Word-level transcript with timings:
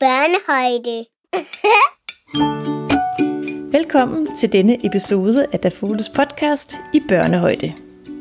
børnehøjde. 0.00 1.04
Velkommen 3.78 4.36
til 4.36 4.52
denne 4.52 4.86
episode 4.86 5.46
af 5.52 5.58
Dafoles 5.58 6.08
podcast 6.08 6.76
i 6.94 7.02
børnehøjde. 7.08 7.72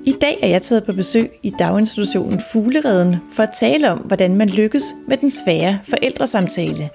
I 0.05 0.15
dag 0.21 0.39
er 0.41 0.47
jeg 0.47 0.61
taget 0.61 0.85
på 0.85 0.93
besøg 0.93 1.31
i 1.43 1.53
daginstitutionen 1.59 2.41
Fuglereden 2.51 3.15
for 3.33 3.43
at 3.43 3.49
tale 3.59 3.91
om, 3.91 3.97
hvordan 3.97 4.35
man 4.35 4.49
lykkes 4.49 4.83
med 5.07 5.17
den 5.17 5.29
svære 5.29 5.79
forældresamtale. 5.89 6.89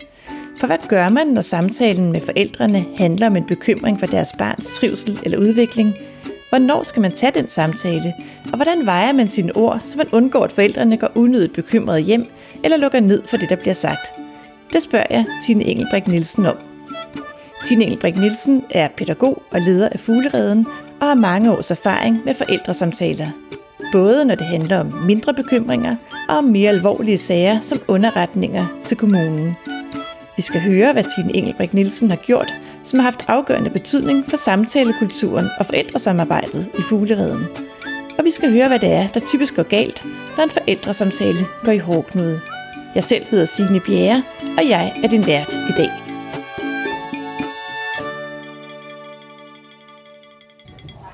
For 0.56 0.66
hvad 0.66 0.78
gør 0.88 1.08
man, 1.08 1.26
når 1.26 1.40
samtalen 1.40 2.12
med 2.12 2.20
forældrene 2.20 2.84
handler 2.96 3.26
om 3.26 3.36
en 3.36 3.46
bekymring 3.46 4.00
for 4.00 4.06
deres 4.06 4.32
barns 4.38 4.78
trivsel 4.78 5.20
eller 5.22 5.38
udvikling? 5.38 5.94
Hvornår 6.48 6.82
skal 6.82 7.02
man 7.02 7.12
tage 7.12 7.32
den 7.32 7.48
samtale? 7.48 8.14
Og 8.44 8.56
hvordan 8.56 8.86
vejer 8.86 9.12
man 9.12 9.28
sine 9.28 9.56
ord, 9.56 9.80
så 9.84 9.98
man 9.98 10.08
undgår, 10.12 10.44
at 10.44 10.52
forældrene 10.52 10.96
går 10.96 11.12
unødigt 11.14 11.52
bekymrede 11.52 12.00
hjem 12.00 12.26
eller 12.64 12.76
lukker 12.76 13.00
ned 13.00 13.22
for 13.26 13.36
det, 13.36 13.48
der 13.48 13.56
bliver 13.56 13.74
sagt? 13.74 14.21
Det 14.72 14.82
spørger 14.82 15.06
jeg 15.10 15.24
Tine 15.42 15.64
Engelbrecht 15.64 16.08
Nielsen 16.08 16.46
om. 16.46 16.56
Tine 17.64 17.84
Engelbrecht 17.84 18.18
Nielsen 18.18 18.64
er 18.70 18.88
pædagog 18.88 19.42
og 19.50 19.60
leder 19.60 19.88
af 19.88 20.00
Fuglereden 20.00 20.66
og 21.00 21.06
har 21.06 21.14
mange 21.14 21.52
års 21.52 21.70
erfaring 21.70 22.20
med 22.24 22.34
forældresamtaler. 22.34 23.26
Både 23.92 24.24
når 24.24 24.34
det 24.34 24.46
handler 24.46 24.80
om 24.80 24.86
mindre 25.06 25.34
bekymringer 25.34 25.96
og 26.28 26.36
om 26.36 26.44
mere 26.44 26.68
alvorlige 26.68 27.18
sager 27.18 27.60
som 27.60 27.80
underretninger 27.88 28.66
til 28.84 28.96
kommunen. 28.96 29.56
Vi 30.36 30.42
skal 30.42 30.60
høre, 30.60 30.92
hvad 30.92 31.04
Tine 31.16 31.36
Engelbrecht 31.36 31.74
Nielsen 31.74 32.10
har 32.10 32.16
gjort, 32.16 32.54
som 32.84 32.98
har 32.98 33.04
haft 33.04 33.24
afgørende 33.28 33.70
betydning 33.70 34.24
for 34.30 34.36
samtalekulturen 34.36 35.48
og 35.58 35.66
forældresamarbejdet 35.66 36.66
i 36.78 36.82
Fuglereden. 36.82 37.46
Og 38.18 38.24
vi 38.24 38.30
skal 38.30 38.52
høre, 38.52 38.68
hvad 38.68 38.78
det 38.78 38.92
er, 38.92 39.08
der 39.08 39.20
typisk 39.20 39.56
går 39.56 39.62
galt, 39.62 40.04
når 40.36 40.44
en 40.44 40.50
forældresamtale 40.50 41.46
går 41.64 41.72
i 41.72 41.78
hårdknude. 41.78 42.40
Jeg 42.94 43.04
selv 43.04 43.24
hedder 43.30 43.44
Signe 43.44 43.80
Bjerre, 43.80 44.22
og 44.58 44.68
jeg 44.68 44.92
er 45.04 45.08
din 45.08 45.26
vært 45.26 45.52
i 45.52 45.72
dag. 45.76 45.90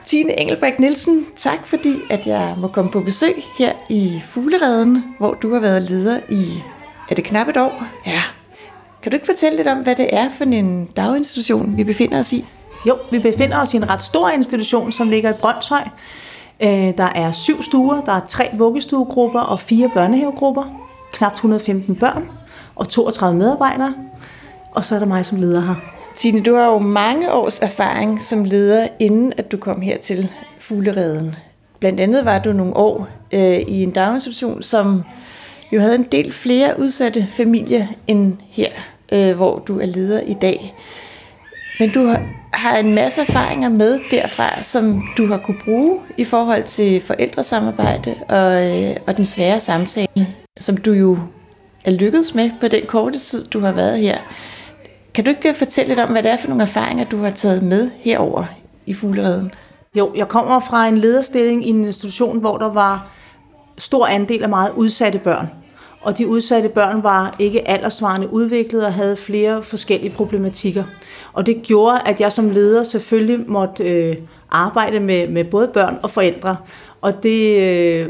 Tine 0.05 0.41
Engelbrecht 0.41 0.81
Nielsen, 0.81 1.27
tak 1.37 1.67
fordi 1.67 1.95
at 2.11 2.27
jeg 2.27 2.55
må 2.59 2.69
komme 2.69 2.91
på 2.91 3.01
besøg 3.01 3.45
her 3.59 3.73
i 3.89 4.21
Fuglereden, 4.25 5.05
hvor 5.19 5.35
du 5.35 5.53
har 5.53 5.61
været 5.61 5.83
leder 5.83 6.21
i, 6.29 6.63
er 7.11 7.15
det 7.15 7.25
knap 7.25 7.49
et 7.49 7.57
år? 7.57 7.85
Ja. 8.07 8.23
Kan 9.03 9.13
du 9.13 9.17
ikke 9.17 9.27
fortælle 9.27 9.57
lidt 9.57 9.69
om, 9.69 9.79
hvad 9.79 9.97
det 9.97 10.09
er 10.13 10.31
for 10.31 10.45
en 10.45 10.87
daginstitution, 10.87 11.77
vi 11.77 11.85
befinder 11.85 12.19
os 12.19 12.33
i? 12.33 12.45
Jo, 12.87 12.99
vi 13.11 13.19
befinder 13.19 13.61
os 13.61 13.75
i 13.75 13.77
en 13.77 13.91
ret 13.91 14.03
stor 14.03 14.29
institution, 14.29 14.93
som 14.93 15.11
ligger 15.11 15.31
i 15.31 15.37
Brøndshøj. 15.41 15.83
Øh, 16.63 16.69
der 16.99 17.09
er 17.15 17.33
syv 17.33 17.63
stuer, 17.63 18.01
der 18.05 18.13
er 18.13 18.27
tre 18.27 18.51
vuggestuegrupper 18.53 19.41
og 19.41 19.61
fire 19.61 19.91
børnehavegrupper, 19.95 20.88
knap 21.13 21.33
115 21.33 21.97
børn 21.97 22.31
og 22.77 22.89
32 22.89 23.39
medarbejdere, 23.39 23.95
og 24.73 24.85
så 24.85 24.95
er 24.95 24.99
der 24.99 25.07
mig 25.07 25.27
som 25.27 25.39
leder 25.39 25.61
her. 25.61 25.75
Tine, 26.15 26.43
du 26.43 26.55
har 26.55 26.67
jo 26.67 26.79
mange 26.79 27.33
års 27.33 27.59
erfaring 27.59 28.23
som 28.23 28.45
leder, 28.45 28.89
inden 28.99 29.33
at 29.37 29.53
du 29.53 29.57
kom 29.57 29.81
her 29.81 29.99
til 29.99 30.31
Fuglereden. 30.59 31.35
Blandt 31.81 32.01
andet 32.01 32.25
var 32.25 32.39
du 32.39 32.53
nogle 32.53 32.77
år 32.77 33.09
øh, 33.33 33.59
i 33.59 33.83
en 33.83 33.91
daginstitution, 33.91 34.63
som 34.63 35.03
jo 35.73 35.81
havde 35.81 35.95
en 35.95 36.07
del 36.13 36.33
flere 36.33 36.81
udsatte 36.81 37.27
familier 37.37 37.87
end 38.07 38.37
her, 38.51 38.69
øh, 39.13 39.37
hvor 39.37 39.59
du 39.59 39.81
er 39.81 39.87
leder 39.87 40.21
i 40.21 40.35
dag. 40.35 40.75
Men 41.81 41.91
du 41.91 42.07
har, 42.07 42.23
har 42.53 42.79
en 42.79 42.95
masse 42.95 43.21
erfaringer 43.21 43.69
med 43.69 43.99
derfra, 44.11 44.63
som 44.63 45.03
du 45.17 45.27
har 45.27 45.39
kunne 45.39 45.61
bruge 45.65 45.99
i 46.17 46.25
forhold 46.25 46.65
til 46.65 47.01
forældresamarbejde 47.01 48.15
og, 48.29 48.67
øh, 48.67 48.97
og 49.07 49.17
den 49.17 49.25
svære 49.25 49.61
samtale, 49.61 50.27
som 50.59 50.77
du 50.77 50.93
jo 50.93 51.19
er 51.85 51.91
lykkedes 51.91 52.35
med 52.35 52.51
på 52.61 52.69
den 52.69 52.87
korte 52.87 53.19
tid, 53.19 53.45
du 53.45 53.61
har 53.61 53.73
været 53.73 53.99
her. 53.99 54.19
Kan 55.15 55.25
du 55.25 55.31
ikke 55.31 55.55
fortælle 55.55 55.89
lidt 55.89 55.99
om, 56.01 56.11
hvad 56.11 56.23
det 56.23 56.31
er 56.31 56.37
for 56.37 56.49
nogle 56.49 56.63
erfaringer, 56.63 57.05
du 57.05 57.23
har 57.23 57.31
taget 57.31 57.63
med 57.63 57.91
herover 58.01 58.45
i 58.87 58.95
Fuglereden? 58.95 59.53
Jo, 59.95 60.13
jeg 60.17 60.29
kommer 60.29 60.61
fra 60.61 60.87
en 60.87 60.99
lederstilling 60.99 61.67
i 61.67 61.69
en 61.69 61.85
institution, 61.85 62.41
hvor 62.41 62.59
der 62.59 62.73
var 62.73 63.11
stor 63.79 64.07
andel 64.07 64.43
af 64.43 64.49
meget 64.49 64.73
udsatte 64.77 65.19
børn. 65.19 65.49
Og 66.01 66.19
de 66.19 66.29
udsatte 66.29 66.69
børn 66.69 67.03
var 67.03 67.37
ikke 67.39 67.69
aldersvarende 67.69 68.33
udviklet 68.33 68.87
og 68.87 68.93
havde 68.93 69.17
flere 69.17 69.63
forskellige 69.63 70.11
problematikker. 70.11 70.85
Og 71.33 71.47
det 71.47 71.63
gjorde, 71.63 72.01
at 72.07 72.21
jeg 72.21 72.33
som 72.33 72.51
leder 72.51 72.83
selvfølgelig 72.83 73.51
måtte 73.51 73.85
øh, 73.85 74.17
arbejde 74.51 75.01
med, 75.01 75.29
med 75.29 75.45
både 75.45 75.69
børn 75.69 75.99
og 76.03 76.11
forældre. 76.11 76.57
Og 77.01 77.23
det 77.23 77.61
øh, 77.61 78.07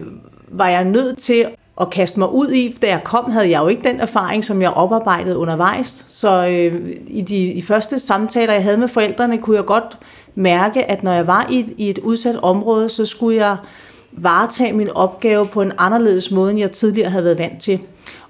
var 0.49 0.69
jeg 0.69 0.85
nødt 0.85 1.19
til 1.19 1.47
at 1.81 1.91
kaste 1.91 2.19
mig 2.19 2.33
ud 2.33 2.49
i. 2.49 2.77
Da 2.83 2.87
jeg 2.87 3.01
kom, 3.05 3.31
havde 3.31 3.51
jeg 3.51 3.63
jo 3.63 3.69
ikke 3.69 3.89
den 3.89 4.01
erfaring, 4.01 4.45
som 4.45 4.63
jeg 4.63 4.71
oparbejdede 4.71 5.39
undervejs. 5.39 6.05
Så 6.09 6.47
øh, 6.47 6.91
i 7.07 7.21
de 7.21 7.53
i 7.53 7.63
første 7.63 7.99
samtaler, 7.99 8.53
jeg 8.53 8.63
havde 8.63 8.79
med 8.79 8.89
forældrene, 8.89 9.39
kunne 9.39 9.57
jeg 9.57 9.65
godt 9.65 9.99
mærke, 10.35 10.91
at 10.91 11.03
når 11.03 11.13
jeg 11.13 11.27
var 11.27 11.47
i 11.51 11.59
et, 11.59 11.75
i 11.77 11.91
et 11.91 11.99
udsat 11.99 12.37
område, 12.43 12.89
så 12.89 13.07
skulle 13.07 13.37
jeg 13.37 13.57
varetage 14.13 14.73
min 14.73 14.91
opgave 14.91 15.47
på 15.47 15.63
en 15.63 15.73
anderledes 15.79 16.31
måde, 16.31 16.51
end 16.51 16.61
jeg 16.61 16.71
tidligere 16.71 17.11
havde 17.11 17.25
været 17.25 17.39
vant 17.39 17.61
til. 17.61 17.81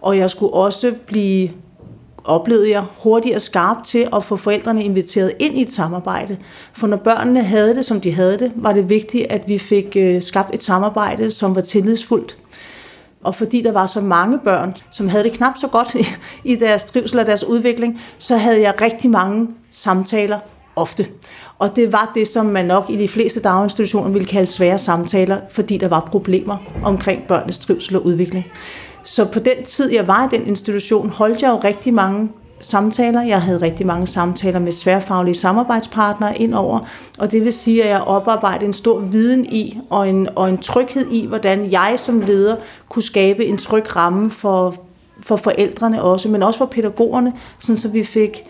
Og 0.00 0.19
jeg 0.19 0.30
skulle 0.30 0.53
også 0.53 0.94
blive 1.06 1.50
oplevede 2.25 2.70
jeg 2.70 2.84
hurtigt 2.98 3.42
skarp 3.42 3.84
til 3.84 4.09
at 4.16 4.25
få 4.25 4.36
forældrene 4.36 4.84
inviteret 4.84 5.32
ind 5.38 5.54
i 5.54 5.62
et 5.62 5.72
samarbejde. 5.72 6.36
For 6.72 6.86
når 6.86 6.97
børnene 6.97 7.42
havde 7.42 7.75
det, 7.75 7.84
som 7.84 8.00
de 8.00 8.12
havde 8.12 8.38
det, 8.38 8.53
var 8.56 8.72
det 8.72 8.88
vigtigt, 8.88 9.26
at 9.30 9.48
vi 9.48 9.59
fik 9.59 9.97
øh, 9.97 10.22
skabt 10.22 10.54
et 10.54 10.62
samarbejde, 10.62 11.30
som 11.30 11.54
var 11.54 11.60
tillidsfuldt. 11.60 12.36
Og 13.28 13.34
fordi 13.34 13.62
der 13.62 13.72
var 13.72 13.87
så 13.87 14.00
mange 14.00 14.39
børn, 14.39 14.75
som 14.91 15.09
havde 15.09 15.25
det 15.25 15.33
knap 15.33 15.55
så 15.61 15.69
godt 15.69 15.97
i 16.44 16.55
deres 16.55 16.84
trivsel 16.84 17.19
og 17.19 17.27
deres 17.27 17.44
udvikling, 17.44 18.00
så 18.19 18.37
havde 18.37 18.61
jeg 18.61 18.81
rigtig 18.81 19.11
mange 19.11 19.49
samtaler 19.71 20.39
ofte. 20.77 21.06
Og 21.59 21.77
det 21.77 21.93
var 21.93 22.12
det, 22.15 22.28
som 22.28 22.47
man 22.47 22.65
nok 22.65 22.91
i 22.91 22.97
de 22.97 23.09
fleste 23.09 23.41
daginstitutioner 23.41 24.11
ville 24.11 24.27
kalde 24.28 24.47
svære 24.47 24.78
samtaler, 24.78 25.41
fordi 25.50 25.77
der 25.77 25.89
var 25.89 26.09
problemer 26.11 26.56
omkring 26.84 27.22
børnenes 27.22 27.59
trivsel 27.59 27.97
og 27.97 28.06
udvikling. 28.06 28.47
Så 29.05 29.25
på 29.25 29.39
den 29.39 29.65
tid, 29.65 29.93
jeg 29.93 30.09
var 30.09 30.25
i 30.25 30.37
den 30.37 30.47
institution, 30.47 31.10
holdt 31.10 31.43
jeg 31.43 31.49
jo 31.49 31.60
rigtig 31.65 31.95
mange 31.95 32.28
samtaler. 32.61 33.23
Jeg 33.23 33.43
havde 33.43 33.63
rigtig 33.63 33.87
mange 33.87 34.07
samtaler 34.07 34.59
med 34.59 34.73
sværfaglige 34.73 35.35
samarbejdspartnere 35.35 36.39
indover, 36.39 36.81
og 37.19 37.33
det 37.33 37.45
vil 37.45 37.53
sige, 37.53 37.85
at 37.85 37.91
jeg 37.91 38.01
oparbejdede 38.01 38.67
en 38.67 38.73
stor 38.73 39.01
viden 39.01 39.47
i 39.47 39.79
og 39.91 40.09
en, 40.09 40.29
og 40.37 40.49
en 40.49 40.59
tryghed 40.59 41.07
i, 41.11 41.27
hvordan 41.27 41.73
jeg 41.73 41.95
som 41.97 42.21
leder 42.21 42.57
kunne 42.89 43.03
skabe 43.03 43.47
en 43.47 43.59
tryg 43.59 43.97
ramme 43.97 44.31
for, 44.31 44.75
for 45.23 45.37
forældrene 45.37 46.03
også, 46.03 46.29
men 46.29 46.43
også 46.43 46.59
for 46.59 46.67
pædagogerne, 46.67 47.33
sådan 47.59 47.77
så 47.77 47.89
vi 47.89 48.05
fik, 48.05 48.45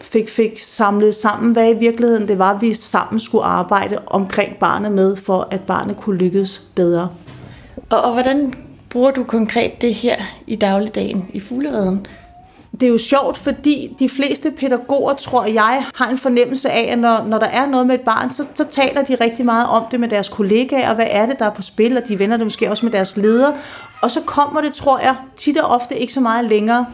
fik, 0.00 0.28
fik 0.28 0.58
samlet 0.58 1.14
sammen, 1.14 1.52
hvad 1.52 1.70
i 1.70 1.78
virkeligheden 1.78 2.28
det 2.28 2.38
var, 2.38 2.58
vi 2.58 2.74
sammen 2.74 3.20
skulle 3.20 3.44
arbejde 3.44 3.98
omkring 4.06 4.56
barnet 4.56 4.92
med, 4.92 5.16
for 5.16 5.48
at 5.50 5.60
barnet 5.60 5.96
kunne 5.96 6.18
lykkes 6.18 6.62
bedre. 6.74 7.08
Og, 7.90 8.02
og 8.02 8.12
hvordan 8.12 8.54
bruger 8.90 9.10
du 9.10 9.24
konkret 9.24 9.82
det 9.82 9.94
her 9.94 10.16
i 10.46 10.56
dagligdagen 10.56 11.30
i 11.32 11.40
fuglereden? 11.40 12.06
Det 12.72 12.82
er 12.82 12.88
jo 12.88 12.98
sjovt, 12.98 13.38
fordi 13.38 13.96
de 13.98 14.08
fleste 14.08 14.50
pædagoger, 14.50 15.14
tror 15.14 15.44
jeg, 15.44 15.84
har 15.94 16.08
en 16.08 16.18
fornemmelse 16.18 16.70
af, 16.70 16.92
at 16.92 16.98
når, 16.98 17.24
når 17.24 17.38
der 17.38 17.46
er 17.46 17.66
noget 17.66 17.86
med 17.86 17.94
et 17.94 18.00
barn, 18.00 18.30
så, 18.30 18.46
så 18.54 18.64
taler 18.64 19.02
de 19.02 19.14
rigtig 19.14 19.44
meget 19.44 19.66
om 19.66 19.84
det 19.90 20.00
med 20.00 20.08
deres 20.08 20.28
kollegaer, 20.28 20.88
og 20.88 20.94
hvad 20.94 21.06
er 21.10 21.26
det, 21.26 21.38
der 21.38 21.44
er 21.44 21.54
på 21.54 21.62
spil, 21.62 21.96
og 21.96 22.08
de 22.08 22.18
vender 22.18 22.36
det 22.36 22.46
måske 22.46 22.70
også 22.70 22.86
med 22.86 22.92
deres 22.92 23.16
ledere. 23.16 23.54
Og 24.02 24.10
så 24.10 24.20
kommer 24.20 24.60
det, 24.60 24.72
tror 24.72 24.98
jeg, 24.98 25.16
tit 25.36 25.58
og 25.58 25.68
ofte 25.68 25.98
ikke 25.98 26.12
så 26.12 26.20
meget 26.20 26.44
længere, 26.44 26.86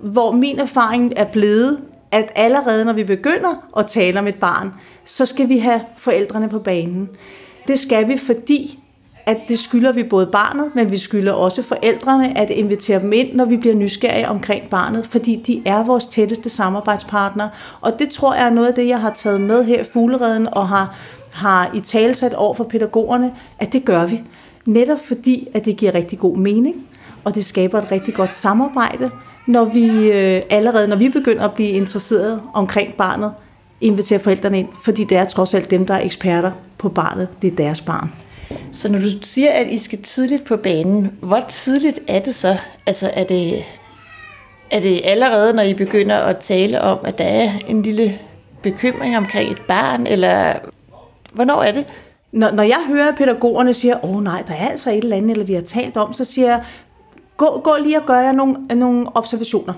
hvor 0.00 0.32
min 0.32 0.58
erfaring 0.58 1.12
er 1.16 1.24
blevet, 1.24 1.80
at 2.10 2.32
allerede 2.34 2.84
når 2.84 2.92
vi 2.92 3.04
begynder 3.04 3.64
at 3.76 3.86
tale 3.86 4.18
om 4.18 4.26
et 4.26 4.34
barn, 4.34 4.72
så 5.04 5.26
skal 5.26 5.48
vi 5.48 5.58
have 5.58 5.80
forældrene 5.96 6.48
på 6.48 6.58
banen. 6.58 7.08
Det 7.68 7.78
skal 7.78 8.08
vi, 8.08 8.18
fordi 8.18 8.83
at 9.26 9.38
det 9.48 9.58
skylder 9.58 9.92
vi 9.92 10.02
både 10.02 10.26
barnet, 10.26 10.70
men 10.74 10.90
vi 10.90 10.98
skylder 10.98 11.32
også 11.32 11.62
forældrene 11.62 12.38
at 12.38 12.50
invitere 12.50 13.00
dem 13.00 13.12
ind, 13.12 13.34
når 13.34 13.44
vi 13.44 13.56
bliver 13.56 13.74
nysgerrige 13.74 14.28
omkring 14.28 14.70
barnet, 14.70 15.06
fordi 15.06 15.42
de 15.46 15.62
er 15.64 15.84
vores 15.84 16.06
tætteste 16.06 16.48
samarbejdspartnere. 16.48 17.50
Og 17.80 17.98
det 17.98 18.10
tror 18.10 18.34
jeg 18.34 18.46
er 18.46 18.50
noget 18.50 18.68
af 18.68 18.74
det, 18.74 18.88
jeg 18.88 19.00
har 19.00 19.10
taget 19.10 19.40
med 19.40 19.64
her 19.64 19.80
i 19.80 19.84
Fuglereden 19.92 20.48
og 20.52 20.68
har, 20.68 20.96
har 21.32 21.70
i 21.74 21.80
talsat 21.80 22.34
over 22.34 22.54
for 22.54 22.64
pædagogerne, 22.64 23.32
at 23.58 23.72
det 23.72 23.84
gør 23.84 24.06
vi. 24.06 24.22
Netop 24.66 24.98
fordi, 25.06 25.48
at 25.54 25.64
det 25.64 25.76
giver 25.76 25.94
rigtig 25.94 26.18
god 26.18 26.36
mening, 26.36 26.74
og 27.24 27.34
det 27.34 27.44
skaber 27.44 27.78
et 27.78 27.92
rigtig 27.92 28.14
godt 28.14 28.34
samarbejde, 28.34 29.10
når 29.46 29.64
vi 29.64 30.10
øh, 30.10 30.42
allerede, 30.50 30.88
når 30.88 30.96
vi 30.96 31.08
begynder 31.08 31.44
at 31.44 31.54
blive 31.54 31.68
interesseret 31.68 32.40
omkring 32.54 32.94
barnet, 32.94 33.32
inviterer 33.80 34.20
forældrene 34.20 34.58
ind, 34.58 34.68
fordi 34.84 35.04
det 35.04 35.16
er 35.16 35.24
trods 35.24 35.54
alt 35.54 35.70
dem, 35.70 35.86
der 35.86 35.94
er 35.94 36.04
eksperter 36.04 36.50
på 36.78 36.88
barnet. 36.88 37.28
Det 37.42 37.52
er 37.52 37.56
deres 37.56 37.80
barn. 37.80 38.12
Så 38.72 38.92
når 38.92 38.98
du 38.98 39.08
siger, 39.22 39.50
at 39.50 39.70
I 39.70 39.78
skal 39.78 40.02
tidligt 40.02 40.44
på 40.44 40.56
banen, 40.56 41.18
hvor 41.20 41.40
tidligt 41.40 42.00
er 42.08 42.18
det 42.18 42.34
så? 42.34 42.56
Altså 42.86 43.10
er 43.14 43.24
det, 43.24 43.64
er 44.70 44.80
det 44.80 45.00
allerede, 45.04 45.54
når 45.54 45.62
I 45.62 45.74
begynder 45.74 46.16
at 46.16 46.36
tale 46.38 46.80
om, 46.80 46.98
at 47.04 47.18
der 47.18 47.24
er 47.24 47.52
en 47.66 47.82
lille 47.82 48.18
bekymring 48.62 49.16
omkring 49.16 49.50
et 49.50 49.62
barn, 49.68 50.06
eller 50.06 50.52
hvornår 51.32 51.62
er 51.62 51.72
det? 51.72 51.86
Når, 52.32 52.50
når 52.50 52.62
jeg 52.62 52.84
hører 52.88 53.16
pædagogerne 53.16 53.74
sige, 53.74 54.04
åh 54.04 54.24
nej, 54.24 54.42
der 54.46 54.54
er 54.54 54.68
altså 54.68 54.90
et 54.90 55.04
eller 55.04 55.16
andet, 55.16 55.30
eller 55.30 55.44
vi 55.44 55.54
har 55.54 55.60
talt 55.60 55.96
om, 55.96 56.12
så 56.12 56.24
siger 56.24 56.48
jeg, 56.48 56.64
gå, 57.36 57.60
gå 57.64 57.76
lige 57.82 58.00
og 58.00 58.06
gør 58.06 58.20
jer 58.20 58.32
nogle, 58.32 58.56
nogle 58.74 59.16
observationer. 59.16 59.74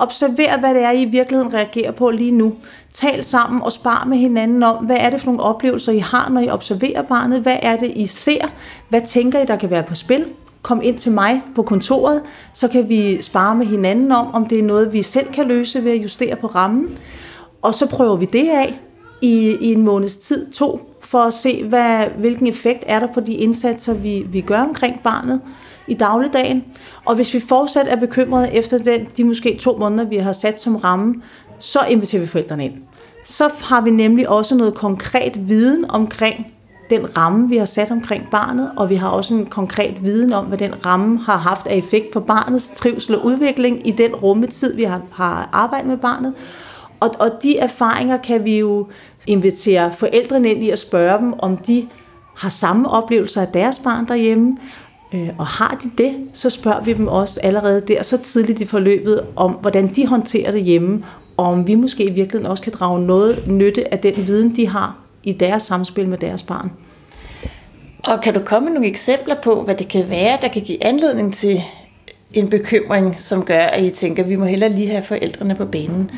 Observer, 0.00 0.58
hvad 0.58 0.74
det 0.74 0.82
er, 0.82 0.90
I 0.90 1.02
i 1.02 1.04
virkeligheden 1.04 1.54
reagerer 1.54 1.92
på 1.92 2.10
lige 2.10 2.32
nu. 2.32 2.54
Tal 2.92 3.24
sammen 3.24 3.62
og 3.62 3.72
spar 3.72 4.04
med 4.04 4.18
hinanden 4.18 4.62
om, 4.62 4.84
hvad 4.84 4.96
er 5.00 5.10
det 5.10 5.20
for 5.20 5.26
nogle 5.26 5.42
oplevelser, 5.42 5.92
I 5.92 5.98
har, 5.98 6.28
når 6.28 6.40
I 6.40 6.50
observerer 6.50 7.02
barnet? 7.02 7.40
Hvad 7.40 7.56
er 7.62 7.76
det, 7.76 7.92
I 7.96 8.06
ser? 8.06 8.46
Hvad 8.88 9.00
tænker 9.00 9.40
I, 9.40 9.44
der 9.44 9.56
kan 9.56 9.70
være 9.70 9.82
på 9.82 9.94
spil? 9.94 10.24
Kom 10.62 10.80
ind 10.82 10.98
til 10.98 11.12
mig 11.12 11.42
på 11.54 11.62
kontoret, 11.62 12.22
så 12.54 12.68
kan 12.68 12.88
vi 12.88 13.22
spare 13.22 13.54
med 13.54 13.66
hinanden 13.66 14.12
om, 14.12 14.34
om 14.34 14.46
det 14.46 14.58
er 14.58 14.62
noget, 14.62 14.92
vi 14.92 15.02
selv 15.02 15.32
kan 15.32 15.48
løse 15.48 15.84
ved 15.84 15.92
at 15.92 16.02
justere 16.02 16.36
på 16.36 16.46
rammen. 16.46 16.98
Og 17.62 17.74
så 17.74 17.86
prøver 17.86 18.16
vi 18.16 18.24
det 18.24 18.48
af 18.48 18.80
i, 19.22 19.56
i 19.60 19.72
en 19.72 19.82
måneds 19.82 20.16
tid, 20.16 20.50
to, 20.52 20.96
for 21.00 21.22
at 21.22 21.34
se, 21.34 21.64
hvad, 21.64 22.06
hvilken 22.18 22.46
effekt 22.46 22.84
er 22.86 22.98
der 22.98 23.06
på 23.14 23.20
de 23.20 23.34
indsatser, 23.34 23.94
vi, 23.94 24.26
vi 24.32 24.40
gør 24.40 24.60
omkring 24.60 25.02
barnet 25.02 25.40
i 25.88 25.94
dagligdagen. 25.94 26.64
Og 27.04 27.14
hvis 27.14 27.34
vi 27.34 27.40
fortsat 27.40 27.88
er 27.88 27.96
bekymrede 27.96 28.52
efter 28.52 28.78
den, 28.78 29.08
de 29.16 29.24
måske 29.24 29.58
to 29.60 29.76
måneder, 29.76 30.04
vi 30.04 30.16
har 30.16 30.32
sat 30.32 30.60
som 30.60 30.76
ramme, 30.76 31.14
så 31.58 31.80
inviterer 31.88 32.22
vi 32.22 32.28
forældrene 32.28 32.64
ind. 32.64 32.74
Så 33.24 33.50
har 33.60 33.80
vi 33.80 33.90
nemlig 33.90 34.28
også 34.28 34.54
noget 34.54 34.74
konkret 34.74 35.48
viden 35.48 35.90
omkring 35.90 36.46
den 36.90 37.16
ramme, 37.16 37.48
vi 37.48 37.56
har 37.56 37.64
sat 37.64 37.90
omkring 37.90 38.30
barnet, 38.30 38.72
og 38.76 38.90
vi 38.90 38.94
har 38.94 39.08
også 39.08 39.34
en 39.34 39.46
konkret 39.46 40.04
viden 40.04 40.32
om, 40.32 40.44
hvad 40.44 40.58
den 40.58 40.86
ramme 40.86 41.18
har 41.18 41.36
haft 41.36 41.66
af 41.66 41.76
effekt 41.76 42.12
for 42.12 42.20
barnets 42.20 42.70
trivsel 42.70 43.14
og 43.14 43.24
udvikling 43.24 43.88
i 43.88 43.90
den 43.90 44.14
rummetid, 44.14 44.74
vi 44.74 44.82
har, 44.82 45.02
har 45.12 45.48
arbejdet 45.52 45.88
med 45.88 45.96
barnet. 45.96 46.34
Og, 47.00 47.10
og 47.18 47.30
de 47.42 47.58
erfaringer 47.58 48.16
kan 48.16 48.44
vi 48.44 48.58
jo 48.58 48.86
invitere 49.26 49.92
forældrene 49.92 50.50
ind 50.50 50.64
i 50.64 50.70
at 50.70 50.78
spørge 50.78 51.18
dem, 51.18 51.34
om 51.38 51.56
de 51.56 51.88
har 52.36 52.50
samme 52.50 52.88
oplevelser 52.88 53.42
af 53.42 53.48
deres 53.48 53.78
barn 53.78 54.08
derhjemme, 54.08 54.56
Øh, 55.14 55.28
og 55.38 55.46
har 55.46 55.80
de 55.82 56.02
det, 56.02 56.28
så 56.32 56.50
spørger 56.50 56.82
vi 56.82 56.92
dem 56.92 57.08
også 57.08 57.40
allerede 57.40 57.82
der 57.88 58.02
så 58.02 58.16
tidligt 58.16 58.60
i 58.60 58.64
forløbet 58.64 59.26
om, 59.36 59.52
hvordan 59.52 59.94
de 59.94 60.06
håndterer 60.06 60.50
det 60.50 60.62
hjemme, 60.62 61.04
og 61.36 61.46
om 61.46 61.66
vi 61.66 61.74
måske 61.74 62.04
i 62.04 62.10
virkeligheden 62.10 62.46
også 62.46 62.62
kan 62.62 62.72
drage 62.72 63.00
noget 63.00 63.44
nytte 63.46 63.92
af 63.94 63.98
den 63.98 64.26
viden, 64.26 64.56
de 64.56 64.68
har 64.68 64.98
i 65.22 65.32
deres 65.32 65.62
samspil 65.62 66.08
med 66.08 66.18
deres 66.18 66.42
barn. 66.42 66.70
Og 68.04 68.20
kan 68.20 68.34
du 68.34 68.40
komme 68.40 68.66
med 68.66 68.74
nogle 68.74 68.88
eksempler 68.88 69.34
på, 69.42 69.62
hvad 69.62 69.74
det 69.74 69.88
kan 69.88 70.10
være, 70.10 70.38
der 70.42 70.48
kan 70.48 70.62
give 70.62 70.84
anledning 70.84 71.34
til 71.34 71.60
en 72.32 72.48
bekymring, 72.50 73.20
som 73.20 73.44
gør, 73.44 73.60
at 73.60 73.82
I 73.82 73.90
tænker, 73.90 74.22
at 74.22 74.28
vi 74.28 74.36
må 74.36 74.44
hellere 74.44 74.70
lige 74.72 74.90
have 74.90 75.02
forældrene 75.02 75.54
på 75.54 75.64
banen? 75.64 76.10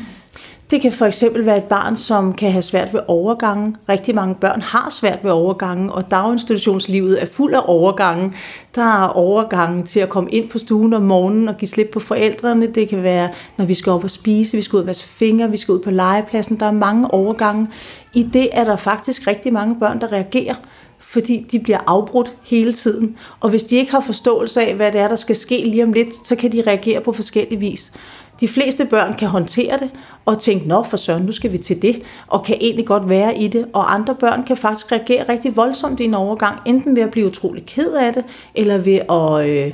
Det 0.73 0.81
kan 0.81 0.91
for 0.91 1.05
eksempel 1.05 1.45
være 1.45 1.57
et 1.57 1.63
barn, 1.63 1.95
som 1.95 2.33
kan 2.33 2.51
have 2.51 2.61
svært 2.61 2.93
ved 2.93 2.99
overgangen. 3.07 3.75
Rigtig 3.89 4.15
mange 4.15 4.35
børn 4.35 4.61
har 4.61 4.89
svært 4.89 5.19
ved 5.23 5.31
overgangen, 5.31 5.89
og 5.89 6.11
daginstitutionslivet 6.11 7.21
er 7.21 7.25
fuld 7.25 7.53
af 7.53 7.61
overgangen. 7.65 8.33
Der 8.75 9.03
er 9.03 9.07
overgangen 9.07 9.83
til 9.83 9.99
at 9.99 10.09
komme 10.09 10.31
ind 10.31 10.49
på 10.49 10.57
stuen 10.57 10.93
om 10.93 11.01
morgenen 11.01 11.49
og 11.49 11.57
give 11.57 11.69
slip 11.69 11.89
på 11.93 11.99
forældrene. 11.99 12.67
Det 12.67 12.89
kan 12.89 13.03
være, 13.03 13.29
når 13.57 13.65
vi 13.65 13.73
skal 13.73 13.91
op 13.91 14.03
og 14.03 14.09
spise, 14.09 14.57
vi 14.57 14.63
skal 14.63 14.77
ud 14.77 14.81
og 14.81 14.87
vaske 14.87 15.07
fingre, 15.07 15.51
vi 15.51 15.57
skal 15.57 15.71
ud 15.71 15.79
på 15.79 15.91
legepladsen. 15.91 16.59
Der 16.59 16.65
er 16.65 16.71
mange 16.71 17.11
overgange. 17.11 17.67
I 18.13 18.23
det 18.23 18.49
er 18.53 18.63
der 18.63 18.75
faktisk 18.75 19.27
rigtig 19.27 19.53
mange 19.53 19.75
børn, 19.79 20.01
der 20.01 20.11
reagerer 20.11 20.55
fordi 21.03 21.45
de 21.51 21.59
bliver 21.59 21.79
afbrudt 21.87 22.35
hele 22.43 22.73
tiden. 22.73 23.17
Og 23.39 23.49
hvis 23.49 23.63
de 23.63 23.75
ikke 23.75 23.91
har 23.91 23.99
forståelse 23.99 24.61
af, 24.61 24.75
hvad 24.75 24.91
det 24.91 25.01
er, 25.01 25.07
der 25.07 25.15
skal 25.15 25.35
ske 25.35 25.63
lige 25.65 25.83
om 25.83 25.93
lidt, 25.93 26.27
så 26.27 26.35
kan 26.35 26.51
de 26.51 26.63
reagere 26.67 27.01
på 27.01 27.13
forskellige 27.13 27.59
vis. 27.59 27.91
De 28.39 28.47
fleste 28.47 28.85
børn 28.85 29.13
kan 29.13 29.27
håndtere 29.27 29.77
det 29.79 29.89
og 30.25 30.39
tænke, 30.39 30.67
nå 30.67 30.83
for 30.83 30.97
søren, 30.97 31.23
nu 31.23 31.31
skal 31.31 31.51
vi 31.51 31.57
til 31.57 31.81
det, 31.81 32.01
og 32.27 32.43
kan 32.43 32.57
egentlig 32.61 32.85
godt 32.85 33.09
være 33.09 33.37
i 33.37 33.47
det. 33.47 33.67
Og 33.73 33.93
andre 33.93 34.15
børn 34.15 34.43
kan 34.43 34.57
faktisk 34.57 34.91
reagere 34.91 35.29
rigtig 35.29 35.55
voldsomt 35.55 35.99
i 35.99 36.03
en 36.03 36.13
overgang, 36.13 36.59
enten 36.65 36.95
ved 36.95 37.03
at 37.03 37.11
blive 37.11 37.27
utrolig 37.27 37.65
ked 37.65 37.93
af 37.93 38.13
det, 38.13 38.25
eller 38.55 38.77
ved 38.77 38.99
at 39.09 39.49
øh, 39.49 39.73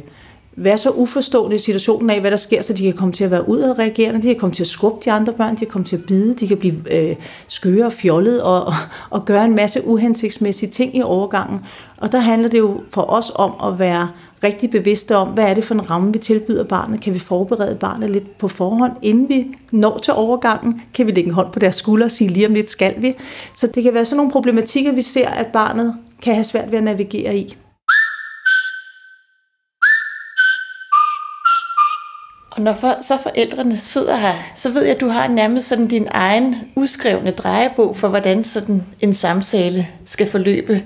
være 0.62 0.78
så 0.78 0.90
uforstående 0.90 1.56
i 1.56 1.60
situationen 1.60 2.10
af, 2.10 2.20
hvad 2.20 2.32
der 2.32 2.38
sker, 2.38 2.62
så 2.62 2.74
de 2.74 2.84
kan 2.84 2.94
komme 2.94 3.14
til 3.14 3.24
at 3.24 3.32
være 3.32 3.50
udadreagerende, 3.50 4.22
de 4.22 4.28
kan 4.28 4.36
komme 4.36 4.56
til 4.56 4.64
at 4.64 4.68
skubbe 4.68 5.06
de 5.06 5.12
andre 5.12 5.34
børn, 5.34 5.54
de 5.54 5.58
kan 5.60 5.68
komme 5.68 5.86
til 5.86 5.96
at 5.96 6.04
bide, 6.04 6.34
de 6.36 6.48
kan 6.48 6.58
blive 6.58 6.76
øh, 6.92 7.16
skøre 7.48 7.86
og 7.86 7.94
fjollet 7.94 8.42
og, 8.42 8.66
og, 8.66 8.74
og 9.10 9.26
gøre 9.26 9.46
en 9.46 9.56
masse 9.56 9.88
uhensigtsmæssige 9.88 10.70
ting 10.70 10.98
i 10.98 11.02
overgangen. 11.02 11.60
Og 11.98 12.12
der 12.12 12.20
handler 12.20 12.50
det 12.50 12.60
jo 12.60 12.82
for 12.94 13.02
os 13.02 13.32
om 13.36 13.54
at 13.72 13.80
være 13.80 14.10
rigtig 14.44 14.70
bevidste 14.70 15.16
om, 15.16 15.28
hvad 15.28 15.44
er 15.44 15.54
det 15.54 15.64
for 15.64 15.74
en 15.74 15.90
ramme, 15.90 16.14
vi 16.14 16.20
tilbyder 16.20 16.64
barnet? 16.64 17.02
Kan 17.02 17.14
vi 17.14 17.20
forberede 17.20 17.76
barnet 17.76 18.10
lidt 18.10 18.38
på 18.38 18.48
forhånd, 18.48 18.94
inden 19.02 19.30
vi 19.30 19.48
når 19.72 19.98
til 19.98 20.14
overgangen? 20.14 20.82
Kan 20.94 21.06
vi 21.06 21.12
lægge 21.12 21.28
en 21.28 21.34
hånd 21.34 21.52
på 21.52 21.60
deres 21.60 21.76
skulder 21.76 22.06
og 22.06 22.12
sige, 22.12 22.30
lige 22.30 22.48
om 22.48 22.54
lidt 22.54 22.70
skal 22.70 22.94
vi? 22.98 23.16
Så 23.54 23.68
det 23.76 23.84
kan 23.84 23.94
være 23.94 24.06
sådan 24.06 24.18
nogle 24.18 24.32
problematikker, 24.32 24.92
vi 24.92 25.02
ser, 25.02 25.30
at 25.30 25.48
barnet 25.48 25.96
kan 26.22 26.34
have 26.34 26.44
svært 26.44 26.72
ved 26.72 26.78
at 26.78 26.84
navigere 26.84 27.38
i. 27.38 27.56
Og 32.60 32.64
når 32.64 32.74
for, 32.74 33.02
så 33.02 33.18
forældrene 33.24 33.78
sidder 33.78 34.16
her, 34.16 34.34
så 34.56 34.72
ved 34.72 34.82
jeg, 34.82 34.96
at 34.96 35.02
du 35.02 35.08
har 35.08 35.28
nærmest 35.28 35.68
sådan 35.68 35.88
din 35.88 36.08
egen 36.12 36.56
uskrevne 36.76 37.32
drejebog 37.32 37.96
for, 37.98 38.08
hvordan 38.08 38.44
sådan 38.44 38.84
en 39.02 39.14
samtale 39.14 39.88
skal 40.06 40.28
forløbe. 40.28 40.84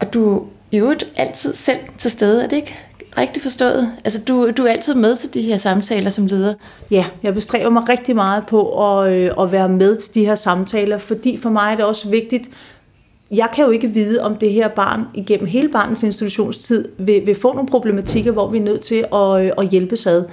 Og 0.00 0.14
du 0.14 0.42
i 0.72 0.76
øvrigt 0.76 1.06
altid 1.16 1.54
selv 1.54 1.78
til 1.98 2.10
stede, 2.10 2.44
er 2.44 2.48
det 2.48 2.56
ikke 2.56 2.76
rigtigt 3.18 3.42
forstået? 3.42 3.92
Altså, 4.04 4.24
du, 4.24 4.50
du 4.50 4.64
er 4.64 4.70
altid 4.70 4.94
med 4.94 5.16
til 5.16 5.34
de 5.34 5.42
her 5.42 5.56
samtaler 5.56 6.10
som 6.10 6.26
leder. 6.26 6.54
Ja, 6.90 7.04
jeg 7.22 7.34
bestræber 7.34 7.70
mig 7.70 7.88
rigtig 7.88 8.14
meget 8.14 8.46
på 8.46 8.90
at, 8.90 9.12
øh, 9.12 9.30
at 9.40 9.52
være 9.52 9.68
med 9.68 9.96
til 9.96 10.14
de 10.14 10.26
her 10.26 10.34
samtaler, 10.34 10.98
fordi 10.98 11.36
for 11.36 11.50
mig 11.50 11.72
er 11.72 11.76
det 11.76 11.84
også 11.84 12.08
vigtigt, 12.08 12.50
jeg 13.30 13.48
kan 13.54 13.64
jo 13.64 13.70
ikke 13.70 13.88
vide, 13.88 14.22
om 14.22 14.36
det 14.36 14.52
her 14.52 14.68
barn 14.68 15.04
igennem 15.14 15.46
hele 15.46 15.68
barnets 15.68 16.02
institutionstid 16.02 16.88
vil, 16.98 17.26
vil 17.26 17.34
få 17.34 17.52
nogle 17.52 17.68
problematikker, 17.68 18.32
hvor 18.32 18.50
vi 18.50 18.58
er 18.58 18.62
nødt 18.62 18.80
til 18.80 19.04
at, 19.14 19.44
øh, 19.44 19.50
at 19.58 19.68
hjælpe 19.68 19.96
ad. 20.06 20.24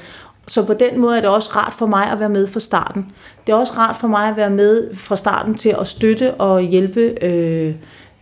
Så 0.52 0.66
på 0.66 0.74
den 0.74 1.00
måde 1.00 1.18
er 1.18 1.22
det 1.22 1.30
også 1.30 1.50
rart 1.56 1.74
for 1.74 1.86
mig 1.86 2.12
at 2.12 2.20
være 2.20 2.30
med 2.30 2.48
fra 2.48 2.60
starten. 2.60 3.12
Det 3.48 3.54
er 3.54 3.58
også 3.58 3.74
rart 3.78 3.96
for 3.96 4.08
mig 4.08 4.30
at 4.30 4.38
være 4.38 4.50
med 4.50 4.96
fra 4.96 5.16
starten 5.16 5.56
til 5.56 5.76
at 5.80 5.88
støtte 5.88 6.34
og 6.34 6.62
hjælpe 6.62 7.26
øh, 7.26 7.76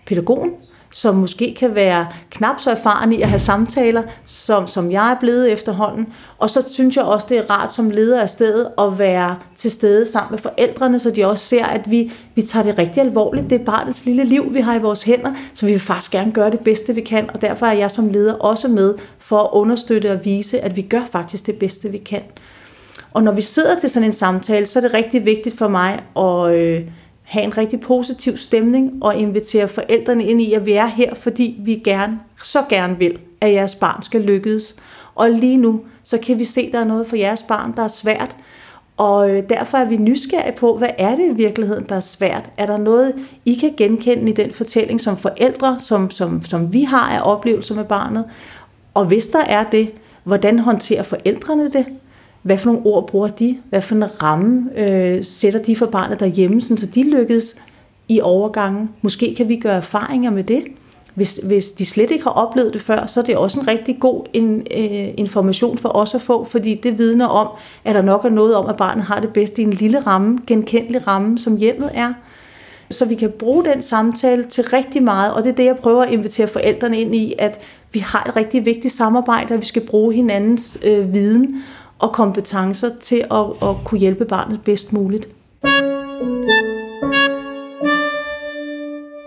pædagogen, 0.07 0.51
som 0.91 1.15
måske 1.15 1.55
kan 1.59 1.75
være 1.75 2.07
knap 2.31 2.59
så 2.59 2.71
erfaren 2.71 3.13
i 3.13 3.21
at 3.21 3.29
have 3.29 3.39
samtaler, 3.39 4.03
som, 4.25 4.67
som 4.67 4.91
jeg 4.91 5.11
er 5.11 5.15
blevet 5.19 5.51
efterhånden. 5.51 6.13
Og 6.37 6.49
så 6.49 6.63
synes 6.73 6.95
jeg 6.95 7.03
også, 7.03 7.27
det 7.29 7.37
er 7.37 7.49
rart 7.49 7.73
som 7.73 7.89
leder 7.89 8.21
af 8.21 8.29
stedet 8.29 8.67
at 8.79 8.99
være 8.99 9.35
til 9.55 9.71
stede 9.71 10.05
sammen 10.05 10.31
med 10.31 10.39
forældrene, 10.39 10.99
så 10.99 11.11
de 11.11 11.25
også 11.25 11.45
ser, 11.45 11.65
at 11.65 11.91
vi, 11.91 12.11
vi 12.35 12.41
tager 12.41 12.63
det 12.63 12.77
rigtig 12.77 13.03
alvorligt. 13.03 13.49
Det 13.49 13.61
er 13.61 13.65
barnets 13.65 14.05
lille 14.05 14.23
liv, 14.23 14.53
vi 14.53 14.59
har 14.59 14.75
i 14.75 14.79
vores 14.79 15.03
hænder, 15.03 15.33
så 15.53 15.65
vi 15.65 15.71
vil 15.71 15.81
faktisk 15.81 16.11
gerne 16.11 16.31
gøre 16.31 16.51
det 16.51 16.59
bedste, 16.59 16.95
vi 16.95 17.01
kan. 17.01 17.29
Og 17.33 17.41
derfor 17.41 17.65
er 17.65 17.73
jeg 17.73 17.91
som 17.91 18.09
leder 18.09 18.33
også 18.33 18.67
med 18.67 18.95
for 19.19 19.39
at 19.39 19.49
understøtte 19.51 20.11
og 20.11 20.25
vise, 20.25 20.59
at 20.59 20.75
vi 20.75 20.81
gør 20.81 21.03
faktisk 21.11 21.45
det 21.45 21.55
bedste, 21.55 21.89
vi 21.89 21.97
kan. 21.97 22.21
Og 23.13 23.23
når 23.23 23.31
vi 23.31 23.41
sidder 23.41 23.79
til 23.79 23.89
sådan 23.89 24.07
en 24.07 24.13
samtale, 24.13 24.65
så 24.65 24.79
er 24.79 24.81
det 24.81 24.93
rigtig 24.93 25.25
vigtigt 25.25 25.57
for 25.57 25.67
mig 25.67 25.99
at... 26.17 26.55
Øh, 26.55 26.81
have 27.29 27.43
en 27.43 27.57
rigtig 27.57 27.79
positiv 27.79 28.37
stemning 28.37 28.93
og 29.01 29.15
invitere 29.15 29.67
forældrene 29.67 30.23
ind 30.25 30.41
i, 30.41 30.53
at 30.53 30.65
vi 30.65 30.71
er 30.71 30.85
her, 30.85 31.15
fordi 31.15 31.57
vi 31.59 31.75
gerne, 31.75 32.19
så 32.43 32.63
gerne 32.69 32.97
vil, 32.97 33.19
at 33.41 33.53
jeres 33.53 33.75
barn 33.75 34.01
skal 34.01 34.21
lykkes. 34.21 34.75
Og 35.15 35.29
lige 35.29 35.57
nu, 35.57 35.81
så 36.03 36.17
kan 36.17 36.39
vi 36.39 36.43
se, 36.43 36.61
at 36.61 36.71
der 36.71 36.79
er 36.79 36.83
noget 36.83 37.07
for 37.07 37.15
jeres 37.15 37.43
barn, 37.43 37.73
der 37.75 37.83
er 37.83 37.87
svært. 37.87 38.35
Og 38.97 39.31
øh, 39.31 39.49
derfor 39.49 39.77
er 39.77 39.85
vi 39.85 39.97
nysgerrige 39.97 40.57
på, 40.57 40.77
hvad 40.77 40.89
er 40.97 41.15
det 41.15 41.25
i 41.31 41.33
virkeligheden, 41.33 41.85
der 41.89 41.95
er 41.95 41.99
svært? 41.99 42.49
Er 42.57 42.65
der 42.65 42.77
noget, 42.77 43.13
I 43.45 43.53
kan 43.53 43.73
genkende 43.77 44.31
i 44.31 44.33
den 44.33 44.51
fortælling 44.51 45.01
som 45.01 45.17
forældre, 45.17 45.79
som, 45.79 46.11
som, 46.11 46.43
som 46.43 46.73
vi 46.73 46.83
har 46.83 47.09
af 47.09 47.21
oplevelser 47.23 47.75
med 47.75 47.85
barnet? 47.85 48.25
Og 48.93 49.05
hvis 49.05 49.27
der 49.27 49.43
er 49.43 49.63
det, 49.63 49.91
hvordan 50.23 50.59
håndterer 50.59 51.03
forældrene 51.03 51.69
det? 51.69 51.85
Hvad 52.49 52.57
for 52.57 52.71
nogle 52.71 52.85
ord 52.85 53.07
bruger 53.07 53.27
de? 53.27 53.57
Hvad 53.69 53.81
for 53.81 53.95
en 53.95 54.23
ramme 54.23 54.69
øh, 54.75 55.23
sætter 55.23 55.59
de 55.59 55.75
for 55.75 55.85
barnet 55.85 56.19
derhjemme, 56.19 56.61
sådan, 56.61 56.77
så 56.77 56.85
de 56.85 57.03
lykkes 57.03 57.55
i 58.07 58.21
overgangen? 58.21 58.89
Måske 59.01 59.35
kan 59.35 59.49
vi 59.49 59.55
gøre 59.55 59.75
erfaringer 59.75 60.31
med 60.31 60.43
det. 60.43 60.63
Hvis, 61.15 61.39
hvis 61.43 61.71
de 61.71 61.85
slet 61.85 62.11
ikke 62.11 62.23
har 62.23 62.31
oplevet 62.31 62.73
det 62.73 62.81
før, 62.81 63.05
så 63.05 63.19
er 63.19 63.23
det 63.23 63.37
også 63.37 63.59
en 63.59 63.67
rigtig 63.67 63.97
god 63.99 64.25
in, 64.33 64.67
øh, 64.77 65.13
information 65.17 65.77
for 65.77 65.89
os 65.89 66.15
at 66.15 66.21
få, 66.21 66.43
fordi 66.43 66.75
det 66.75 66.97
vidner 66.97 67.25
om, 67.25 67.47
at 67.85 67.95
der 67.95 68.01
nok 68.01 68.25
er 68.25 68.29
noget 68.29 68.55
om, 68.55 68.65
at 68.65 68.77
barnet 68.77 69.03
har 69.03 69.19
det 69.19 69.33
bedst 69.33 69.59
i 69.59 69.61
en 69.61 69.73
lille 69.73 69.99
ramme, 69.99 70.39
genkendelig 70.47 71.07
ramme, 71.07 71.37
som 71.39 71.57
hjemmet 71.57 71.89
er. 71.93 72.13
Så 72.91 73.05
vi 73.05 73.15
kan 73.15 73.31
bruge 73.39 73.65
den 73.65 73.81
samtale 73.81 74.43
til 74.43 74.63
rigtig 74.63 75.03
meget, 75.03 75.33
og 75.33 75.43
det 75.43 75.49
er 75.49 75.55
det, 75.55 75.65
jeg 75.65 75.75
prøver 75.75 76.03
at 76.03 76.11
invitere 76.11 76.47
forældrene 76.47 77.01
ind 77.01 77.15
i, 77.15 77.33
at 77.39 77.59
vi 77.93 77.99
har 77.99 78.23
et 78.23 78.35
rigtig 78.35 78.65
vigtigt 78.65 78.93
samarbejde, 78.93 79.53
og 79.53 79.61
vi 79.61 79.65
skal 79.65 79.85
bruge 79.87 80.13
hinandens 80.13 80.79
øh, 80.85 81.13
viden 81.13 81.61
og 81.99 82.11
kompetencer 82.11 82.89
til 82.99 83.23
at, 83.31 83.69
at 83.69 83.75
kunne 83.85 83.99
hjælpe 83.99 84.25
barnet 84.25 84.61
bedst 84.61 84.93
muligt. 84.93 85.27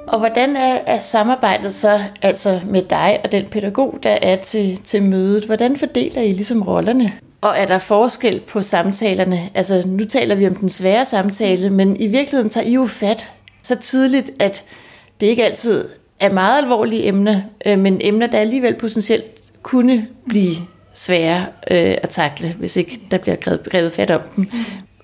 Og 0.08 0.18
hvordan 0.18 0.56
er, 0.56 0.78
er 0.86 1.00
samarbejdet 1.00 1.74
så 1.74 2.00
altså 2.22 2.60
med 2.66 2.82
dig 2.82 3.20
og 3.24 3.32
den 3.32 3.44
pædagog, 3.50 3.98
der 4.02 4.18
er 4.22 4.36
til, 4.36 4.80
til 4.84 5.02
mødet? 5.02 5.44
Hvordan 5.44 5.76
fordeler 5.76 6.22
I 6.22 6.32
ligesom 6.32 6.62
rollerne? 6.62 7.12
Og 7.40 7.54
er 7.56 7.66
der 7.66 7.78
forskel 7.78 8.40
på 8.40 8.62
samtalerne? 8.62 9.50
Altså 9.54 9.82
nu 9.86 10.04
taler 10.04 10.34
vi 10.34 10.46
om 10.46 10.54
den 10.54 10.68
svære 10.68 11.04
samtale, 11.04 11.70
men 11.70 11.96
i 11.96 12.06
virkeligheden 12.06 12.50
tager 12.50 12.66
I 12.66 12.74
jo 12.74 12.86
fat 12.86 13.30
så 13.62 13.76
tidligt, 13.76 14.30
at 14.38 14.64
det 15.20 15.26
ikke 15.26 15.44
altid 15.44 15.88
er 16.20 16.32
meget 16.32 16.62
alvorlige 16.62 17.06
emner, 17.06 17.40
øh, 17.66 17.78
men 17.78 17.98
emner, 18.00 18.26
der 18.26 18.38
alligevel 18.38 18.74
potentielt 18.74 19.24
kunne 19.62 20.06
blive 20.28 20.56
svære 20.94 21.40
øh, 21.70 21.96
at 22.02 22.08
takle, 22.08 22.54
hvis 22.58 22.76
ikke 22.76 23.00
der 23.10 23.18
bliver 23.18 23.36
grevet, 23.70 23.92
fat 23.92 24.10
om 24.10 24.20
dem. 24.36 24.46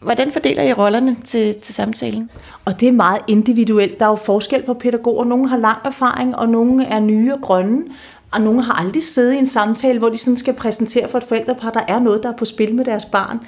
Hvordan 0.02 0.32
fordeler 0.32 0.62
I 0.62 0.72
rollerne 0.72 1.16
til, 1.24 1.54
til 1.54 1.74
samtalen? 1.74 2.30
Og 2.64 2.80
det 2.80 2.88
er 2.88 2.92
meget 2.92 3.20
individuelt. 3.28 3.98
Der 3.98 4.04
er 4.04 4.10
jo 4.10 4.16
forskel 4.16 4.62
på 4.62 4.74
pædagoger. 4.74 5.24
Nogle 5.24 5.48
har 5.48 5.56
lang 5.56 5.78
erfaring, 5.84 6.36
og 6.36 6.48
nogle 6.48 6.84
er 6.84 7.00
nye 7.00 7.32
og 7.32 7.40
grønne. 7.40 7.84
Og 8.32 8.40
nogle 8.40 8.62
har 8.62 8.72
aldrig 8.72 9.02
siddet 9.02 9.34
i 9.34 9.36
en 9.36 9.46
samtale, 9.46 9.98
hvor 9.98 10.08
de 10.08 10.18
sådan 10.18 10.36
skal 10.36 10.54
præsentere 10.54 11.08
for 11.08 11.18
et 11.18 11.24
forældrepar, 11.24 11.70
der 11.70 11.80
er 11.88 11.98
noget, 11.98 12.22
der 12.22 12.32
er 12.32 12.36
på 12.36 12.44
spil 12.44 12.74
med 12.74 12.84
deres 12.84 13.04
barn. 13.04 13.40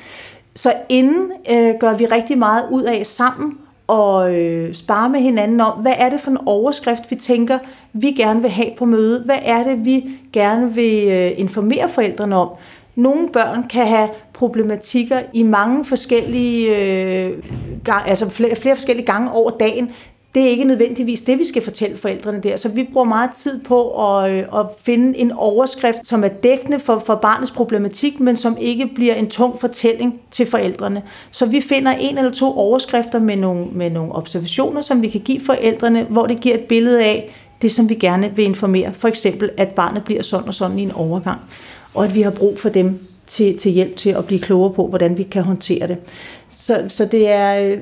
Så 0.55 0.73
inden 0.89 1.33
øh, 1.51 1.75
gør 1.81 1.97
vi 1.97 2.07
rigtig 2.07 2.39
meget 2.39 2.65
ud 2.71 2.83
af 2.83 3.07
sammen 3.07 3.59
og 3.91 4.35
øh, 4.35 4.75
spare 4.75 5.11
med 5.11 5.21
hinanden 5.21 5.61
om, 5.61 5.79
hvad 5.79 5.93
er 5.97 6.09
det 6.09 6.21
for 6.21 6.31
en 6.31 6.39
overskrift, 6.47 7.11
vi 7.11 7.17
tænker, 7.17 7.59
vi 7.93 8.13
gerne 8.13 8.43
vil 8.43 8.51
have 8.51 8.71
på 8.79 8.85
møde? 8.85 9.23
Hvad 9.25 9.39
er 9.43 9.65
det, 9.65 9.85
vi 9.85 10.11
gerne 10.33 10.75
vil 10.75 11.09
øh, 11.09 11.31
informere 11.37 11.89
forældrene 11.89 12.37
om? 12.37 12.49
Nogle 12.95 13.29
børn 13.33 13.69
kan 13.69 13.87
have 13.87 14.09
problematikker 14.33 15.21
i 15.33 15.43
mange 15.43 15.85
forskellige, 15.85 16.77
øh, 16.77 17.39
gang, 17.85 18.09
altså 18.09 18.29
flere, 18.29 18.57
flere 18.57 18.77
forskellige 18.77 19.07
gange 19.07 19.33
over 19.33 19.51
dagen 19.51 19.91
det 20.35 20.43
er 20.43 20.49
ikke 20.49 20.65
nødvendigvis 20.65 21.21
det, 21.21 21.39
vi 21.39 21.45
skal 21.45 21.63
fortælle 21.63 21.97
forældrene 21.97 22.41
der. 22.41 22.57
Så 22.57 22.69
vi 22.69 22.89
bruger 22.93 23.07
meget 23.07 23.31
tid 23.31 23.61
på 23.65 24.09
at, 24.09 24.31
øh, 24.31 24.39
at 24.39 24.67
finde 24.83 25.19
en 25.19 25.33
overskrift, 25.33 25.99
som 26.07 26.25
er 26.25 26.29
dækkende 26.29 26.79
for, 26.79 26.99
for 26.99 27.15
barnets 27.15 27.51
problematik, 27.51 28.21
men 28.21 28.37
som 28.37 28.57
ikke 28.61 28.91
bliver 28.95 29.15
en 29.15 29.31
tung 29.31 29.59
fortælling 29.59 30.21
til 30.31 30.47
forældrene. 30.47 31.03
Så 31.31 31.47
vi 31.47 31.61
finder 31.61 31.93
en 31.93 32.19
eller 32.19 32.31
to 32.31 32.59
overskrifter 32.59 33.19
med 33.19 33.37
nogle, 33.37 33.67
med 33.73 33.91
nogle 33.91 34.13
observationer, 34.13 34.81
som 34.81 35.03
vi 35.03 35.09
kan 35.09 35.21
give 35.21 35.41
forældrene, 35.41 36.05
hvor 36.05 36.27
det 36.27 36.41
giver 36.41 36.55
et 36.55 36.65
billede 36.65 37.05
af 37.05 37.35
det, 37.63 37.73
som 37.73 37.89
vi 37.89 37.95
gerne 37.95 38.33
vil 38.37 38.45
informere. 38.45 38.95
For 38.95 39.09
eksempel, 39.09 39.51
at 39.57 39.69
barnet 39.69 40.05
bliver 40.05 40.23
sådan 40.23 40.49
og 40.49 40.55
sådan 40.55 40.79
i 40.79 40.83
en 40.83 40.93
overgang, 40.93 41.41
og 41.95 42.05
at 42.05 42.15
vi 42.15 42.23
har 42.23 42.31
brug 42.31 42.59
for 42.59 42.69
dem 42.69 42.99
til, 43.27 43.59
til 43.59 43.73
hjælp 43.73 43.97
til 43.97 44.11
at 44.11 44.25
blive 44.25 44.41
klogere 44.41 44.73
på, 44.73 44.87
hvordan 44.87 45.19
vi 45.19 45.23
kan 45.23 45.43
håndtere 45.43 45.89
det. 45.89 45.97
Så, 46.51 46.85
så 46.89 47.05
det 47.05 47.31
er 47.31 47.65
øh, 47.65 47.79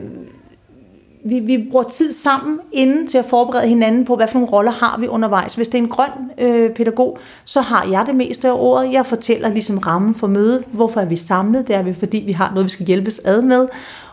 vi, 1.28 1.38
vi 1.38 1.68
bruger 1.70 1.84
tid 1.84 2.12
sammen 2.12 2.60
inden 2.72 3.06
til 3.06 3.18
at 3.18 3.24
forberede 3.24 3.68
hinanden 3.68 4.04
på, 4.04 4.16
hvad 4.16 4.28
for 4.28 4.38
nogle 4.38 4.52
roller 4.52 4.70
har 4.70 4.98
vi 5.00 5.08
undervejs. 5.08 5.54
Hvis 5.54 5.68
det 5.68 5.78
er 5.78 5.82
en 5.82 5.88
grøn 5.88 6.10
øh, 6.38 6.70
pædagog, 6.70 7.18
så 7.44 7.60
har 7.60 7.86
jeg 7.90 8.06
det 8.06 8.14
meste 8.14 8.48
af 8.48 8.52
ordet. 8.52 8.92
Jeg 8.92 9.06
fortæller 9.06 9.48
ligesom 9.48 9.78
rammen 9.78 10.14
for 10.14 10.26
mødet. 10.26 10.64
Hvorfor 10.72 11.00
er 11.00 11.04
vi 11.04 11.16
samlet? 11.16 11.68
Det 11.68 11.76
er 11.76 11.82
vi, 11.82 11.94
fordi 11.94 12.22
vi 12.26 12.32
har 12.32 12.50
noget, 12.50 12.64
vi 12.64 12.70
skal 12.70 12.86
hjælpes 12.86 13.20
ad 13.24 13.42
med. 13.42 13.68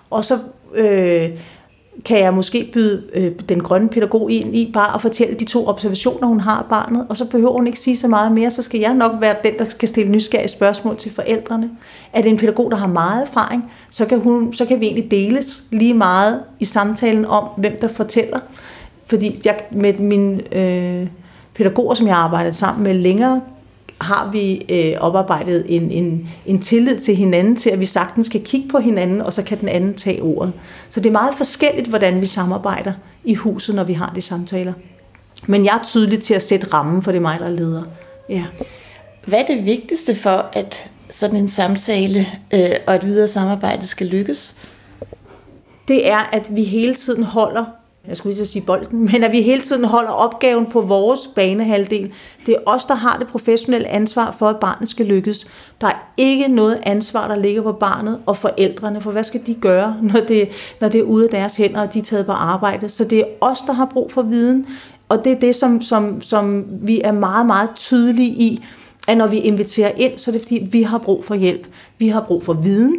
Og 0.10 0.25
så 0.25 0.39
øh, 0.75 1.29
kan 2.06 2.20
jeg 2.20 2.34
måske 2.34 2.70
byde 2.74 3.04
øh, 3.14 3.32
den 3.50 3.64
grønne 3.64 3.90
pædagog 3.90 4.32
ind 4.32 4.56
i 4.56 4.72
bare 4.74 4.96
at 4.96 5.02
fortælle 5.02 5.36
de 5.36 5.46
to 5.46 5.68
observationer, 5.68 6.28
hun 6.28 6.40
har 6.40 6.58
af 6.58 6.66
barnet, 6.70 7.06
og 7.10 7.18
så 7.18 7.25
behøver 7.25 7.52
hun 7.52 7.68
ikke 7.68 7.80
sige 7.80 7.98
så 7.98 8.08
meget 8.08 8.32
mere, 8.32 8.52
så 8.52 8.62
skal 8.62 8.80
jeg 8.80 8.94
nok 8.94 9.12
være 9.22 9.36
den, 9.44 9.54
der 9.58 9.66
skal 9.66 9.90
stille 9.90 10.12
nysgerrige 10.12 10.48
spørgsmål 10.48 10.98
til 10.98 11.12
forældrene. 11.12 11.70
Er 12.14 12.22
det 12.22 12.32
en 12.32 12.38
pædagog, 12.38 12.72
der 12.72 12.78
har 12.78 12.88
meget 12.88 13.28
erfaring, 13.28 13.72
så 13.90 14.06
kan, 14.06 14.20
hun, 14.20 14.54
så 14.54 14.66
kan 14.66 14.80
vi 14.80 14.86
egentlig 14.86 15.12
deles 15.12 15.64
lige 15.72 15.94
meget 15.94 16.40
i 16.60 16.66
samtalen 16.66 17.25
om, 17.25 17.44
hvem 17.58 17.78
der 17.82 17.88
fortæller. 17.88 18.40
Fordi 19.06 19.36
jeg, 19.46 19.60
med 19.72 19.94
mine 19.94 20.56
øh, 20.56 21.08
pædagoger, 21.56 21.94
som 21.94 22.08
jeg 22.08 22.16
har 22.16 22.24
arbejdet 22.24 22.56
sammen 22.56 22.84
med 22.84 22.94
længere, 22.94 23.42
har 24.02 24.32
vi 24.32 24.62
øh, 24.70 24.94
oparbejdet 25.00 25.66
en, 25.70 25.92
en, 25.92 26.30
en 26.46 26.62
tillid 26.62 27.00
til 27.00 27.16
hinanden, 27.16 27.56
til 27.56 27.70
at 27.70 27.80
vi 27.80 27.86
sagtens 27.86 28.30
kan 28.30 28.42
kigge 28.42 28.70
på 28.70 28.80
hinanden, 28.80 29.22
og 29.22 29.34
så 29.34 29.44
kan 29.44 29.60
den 29.60 29.70
anden 29.70 29.94
tage 29.94 30.24
ordet. 30.24 30.54
Så 30.90 31.00
det 31.00 31.08
er 31.10 31.12
meget 31.14 31.36
forskelligt, 31.36 31.88
hvordan 31.88 32.22
vi 32.22 32.25
samarbejder 32.25 32.94
i 33.24 33.34
huset, 33.34 33.75
når 33.75 33.84
vi 33.84 33.94
har 33.94 34.12
de 34.16 34.22
samtaler. 34.22 34.74
Men 35.48 35.66
jeg 35.66 35.75
er 35.75 35.84
tydelig 35.84 36.20
til 36.20 36.34
at 36.34 36.44
sætte 36.44 36.68
rammen, 36.74 37.02
for 37.02 37.12
det 37.12 37.18
er 37.18 37.22
mig, 37.22 37.40
der 37.40 37.46
er 37.46 37.50
leder. 37.50 37.84
Ja. 38.30 38.44
Hvad 39.28 39.40
er 39.40 39.46
det 39.46 39.66
vigtigste 39.66 40.16
for, 40.16 40.50
at 40.54 40.90
sådan 41.10 41.36
en 41.36 41.48
samtale 41.48 42.28
øh, 42.54 42.70
og 42.88 42.96
et 42.96 43.06
videre 43.06 43.28
samarbejde 43.28 43.88
skal 43.88 44.08
lykkes? 44.08 44.56
Det 45.88 46.10
er, 46.10 46.30
at 46.32 46.56
vi 46.56 46.64
hele 46.64 46.96
tiden 46.96 47.24
holder 47.24 47.66
jeg 48.07 48.17
skulle 48.17 48.35
lige 48.35 48.45
sige 48.45 48.62
bolden, 48.62 49.00
men 49.12 49.24
at 49.24 49.31
vi 49.31 49.41
hele 49.41 49.62
tiden 49.62 49.85
holder 49.85 50.12
opgaven 50.12 50.65
på 50.65 50.81
vores 50.81 51.19
banehalvdel. 51.35 52.12
Det 52.45 52.53
er 52.53 52.59
os, 52.65 52.85
der 52.85 52.95
har 52.95 53.17
det 53.17 53.27
professionelle 53.27 53.88
ansvar 53.88 54.31
for, 54.31 54.47
at 54.47 54.59
barnet 54.59 54.89
skal 54.89 55.05
lykkes. 55.05 55.47
Der 55.81 55.88
er 55.88 56.12
ikke 56.17 56.47
noget 56.47 56.79
ansvar, 56.83 57.27
der 57.27 57.35
ligger 57.35 57.62
på 57.62 57.71
barnet 57.71 58.21
og 58.25 58.38
forældrene, 58.38 59.01
for 59.01 59.12
hvad 59.12 59.24
skal 59.24 59.41
de 59.47 59.53
gøre, 59.53 59.97
når 60.13 60.19
det, 60.27 60.50
når 60.81 60.88
det 60.88 61.00
er 61.00 61.03
ude 61.03 61.24
af 61.24 61.29
deres 61.29 61.55
hænder, 61.55 61.81
og 61.81 61.93
de 61.93 62.00
er 62.00 62.03
taget 62.03 62.25
på 62.25 62.31
arbejde. 62.31 62.89
Så 62.89 63.03
det 63.03 63.19
er 63.19 63.25
os, 63.41 63.62
der 63.62 63.74
har 63.74 63.85
brug 63.85 64.12
for 64.12 64.21
viden, 64.21 64.65
og 65.09 65.25
det 65.25 65.31
er 65.31 65.39
det, 65.39 65.55
som, 65.55 65.81
som, 65.81 66.21
som 66.21 66.65
vi 66.81 67.01
er 67.03 67.12
meget, 67.12 67.45
meget 67.45 67.69
tydelige 67.75 68.29
i, 68.29 68.65
at 69.07 69.17
når 69.17 69.27
vi 69.27 69.38
inviterer 69.38 69.91
ind, 69.97 70.17
så 70.17 70.31
er 70.31 70.33
det 70.33 70.41
fordi, 70.41 70.67
vi 70.71 70.81
har 70.81 70.97
brug 70.97 71.25
for 71.25 71.35
hjælp. 71.35 71.67
Vi 71.97 72.07
har 72.07 72.21
brug 72.27 72.43
for 72.43 72.53
viden. 72.53 72.95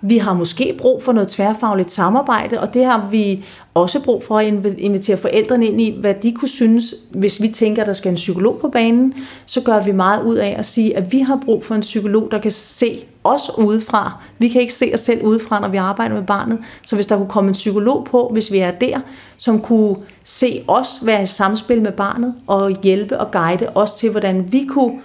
Vi 0.00 0.18
har 0.18 0.34
måske 0.34 0.74
brug 0.78 1.02
for 1.02 1.12
noget 1.12 1.28
tværfagligt 1.28 1.90
samarbejde, 1.90 2.60
og 2.60 2.74
det 2.74 2.84
har 2.84 3.08
vi 3.10 3.44
også 3.74 4.02
brug 4.02 4.22
for 4.22 4.38
at 4.38 4.46
invitere 4.78 5.16
forældrene 5.16 5.66
ind 5.66 5.80
i, 5.80 5.96
hvad 6.00 6.14
de 6.14 6.32
kunne 6.32 6.48
synes, 6.48 6.94
hvis 7.10 7.42
vi 7.42 7.48
tænker, 7.48 7.82
at 7.82 7.86
der 7.86 7.92
skal 7.92 8.10
en 8.10 8.14
psykolog 8.14 8.58
på 8.60 8.68
banen, 8.68 9.14
så 9.46 9.60
gør 9.60 9.82
vi 9.82 9.92
meget 9.92 10.24
ud 10.24 10.36
af 10.36 10.54
at 10.58 10.66
sige, 10.66 10.96
at 10.96 11.12
vi 11.12 11.18
har 11.18 11.40
brug 11.44 11.64
for 11.64 11.74
en 11.74 11.80
psykolog, 11.80 12.28
der 12.30 12.38
kan 12.38 12.50
se 12.50 13.04
os 13.24 13.50
udefra. 13.58 14.22
Vi 14.38 14.48
kan 14.48 14.60
ikke 14.60 14.74
se 14.74 14.90
os 14.94 15.00
selv 15.00 15.22
udefra, 15.22 15.60
når 15.60 15.68
vi 15.68 15.76
arbejder 15.76 16.14
med 16.14 16.22
barnet. 16.22 16.58
Så 16.84 16.94
hvis 16.94 17.06
der 17.06 17.16
kunne 17.16 17.28
komme 17.28 17.48
en 17.48 17.54
psykolog 17.54 18.04
på, 18.10 18.28
hvis 18.32 18.52
vi 18.52 18.58
er 18.58 18.70
der, 18.70 19.00
som 19.38 19.60
kunne 19.60 19.96
se 20.24 20.64
os 20.68 21.00
være 21.02 21.22
i 21.22 21.26
samspil 21.26 21.82
med 21.82 21.92
barnet 21.92 22.34
og 22.46 22.70
hjælpe 22.82 23.20
og 23.20 23.30
guide 23.30 23.68
os 23.74 23.94
til, 23.94 24.10
hvordan 24.10 24.52
vi 24.52 24.64
kunne 24.64 25.00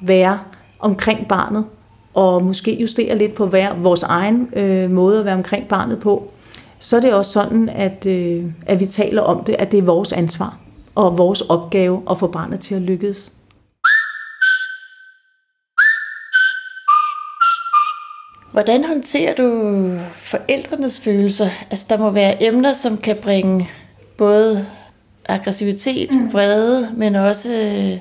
være 0.00 0.40
omkring 0.78 1.28
barnet, 1.28 1.64
og 2.14 2.44
måske 2.44 2.80
justere 2.80 3.18
lidt 3.18 3.34
på 3.34 3.46
hver, 3.46 3.74
vores 3.74 4.02
egen 4.02 4.48
øh, 4.56 4.90
måde 4.90 5.18
at 5.18 5.24
være 5.24 5.34
omkring 5.34 5.68
barnet 5.68 6.00
på, 6.00 6.30
så 6.78 6.96
er 6.96 7.00
det 7.00 7.14
også 7.14 7.32
sådan, 7.32 7.68
at, 7.68 8.06
øh, 8.06 8.44
at 8.66 8.80
vi 8.80 8.86
taler 8.86 9.22
om 9.22 9.44
det, 9.44 9.56
at 9.58 9.72
det 9.72 9.78
er 9.78 9.82
vores 9.82 10.12
ansvar 10.12 10.58
og 10.94 11.18
vores 11.18 11.40
opgave 11.40 12.02
at 12.10 12.18
få 12.18 12.26
barnet 12.26 12.60
til 12.60 12.74
at 12.74 12.82
lykkes. 12.82 13.32
Hvordan 18.52 18.84
håndterer 18.84 19.34
du 19.34 19.98
forældrenes 20.14 21.00
følelser? 21.00 21.48
Altså, 21.70 21.86
der 21.88 21.98
må 21.98 22.10
være 22.10 22.42
emner, 22.42 22.72
som 22.72 22.96
kan 22.96 23.16
bringe 23.22 23.70
både 24.16 24.66
aggressivitet, 25.28 26.10
mm. 26.14 26.32
vrede, 26.32 26.88
men 26.96 27.14
også 27.14 27.52
øh, 27.52 27.98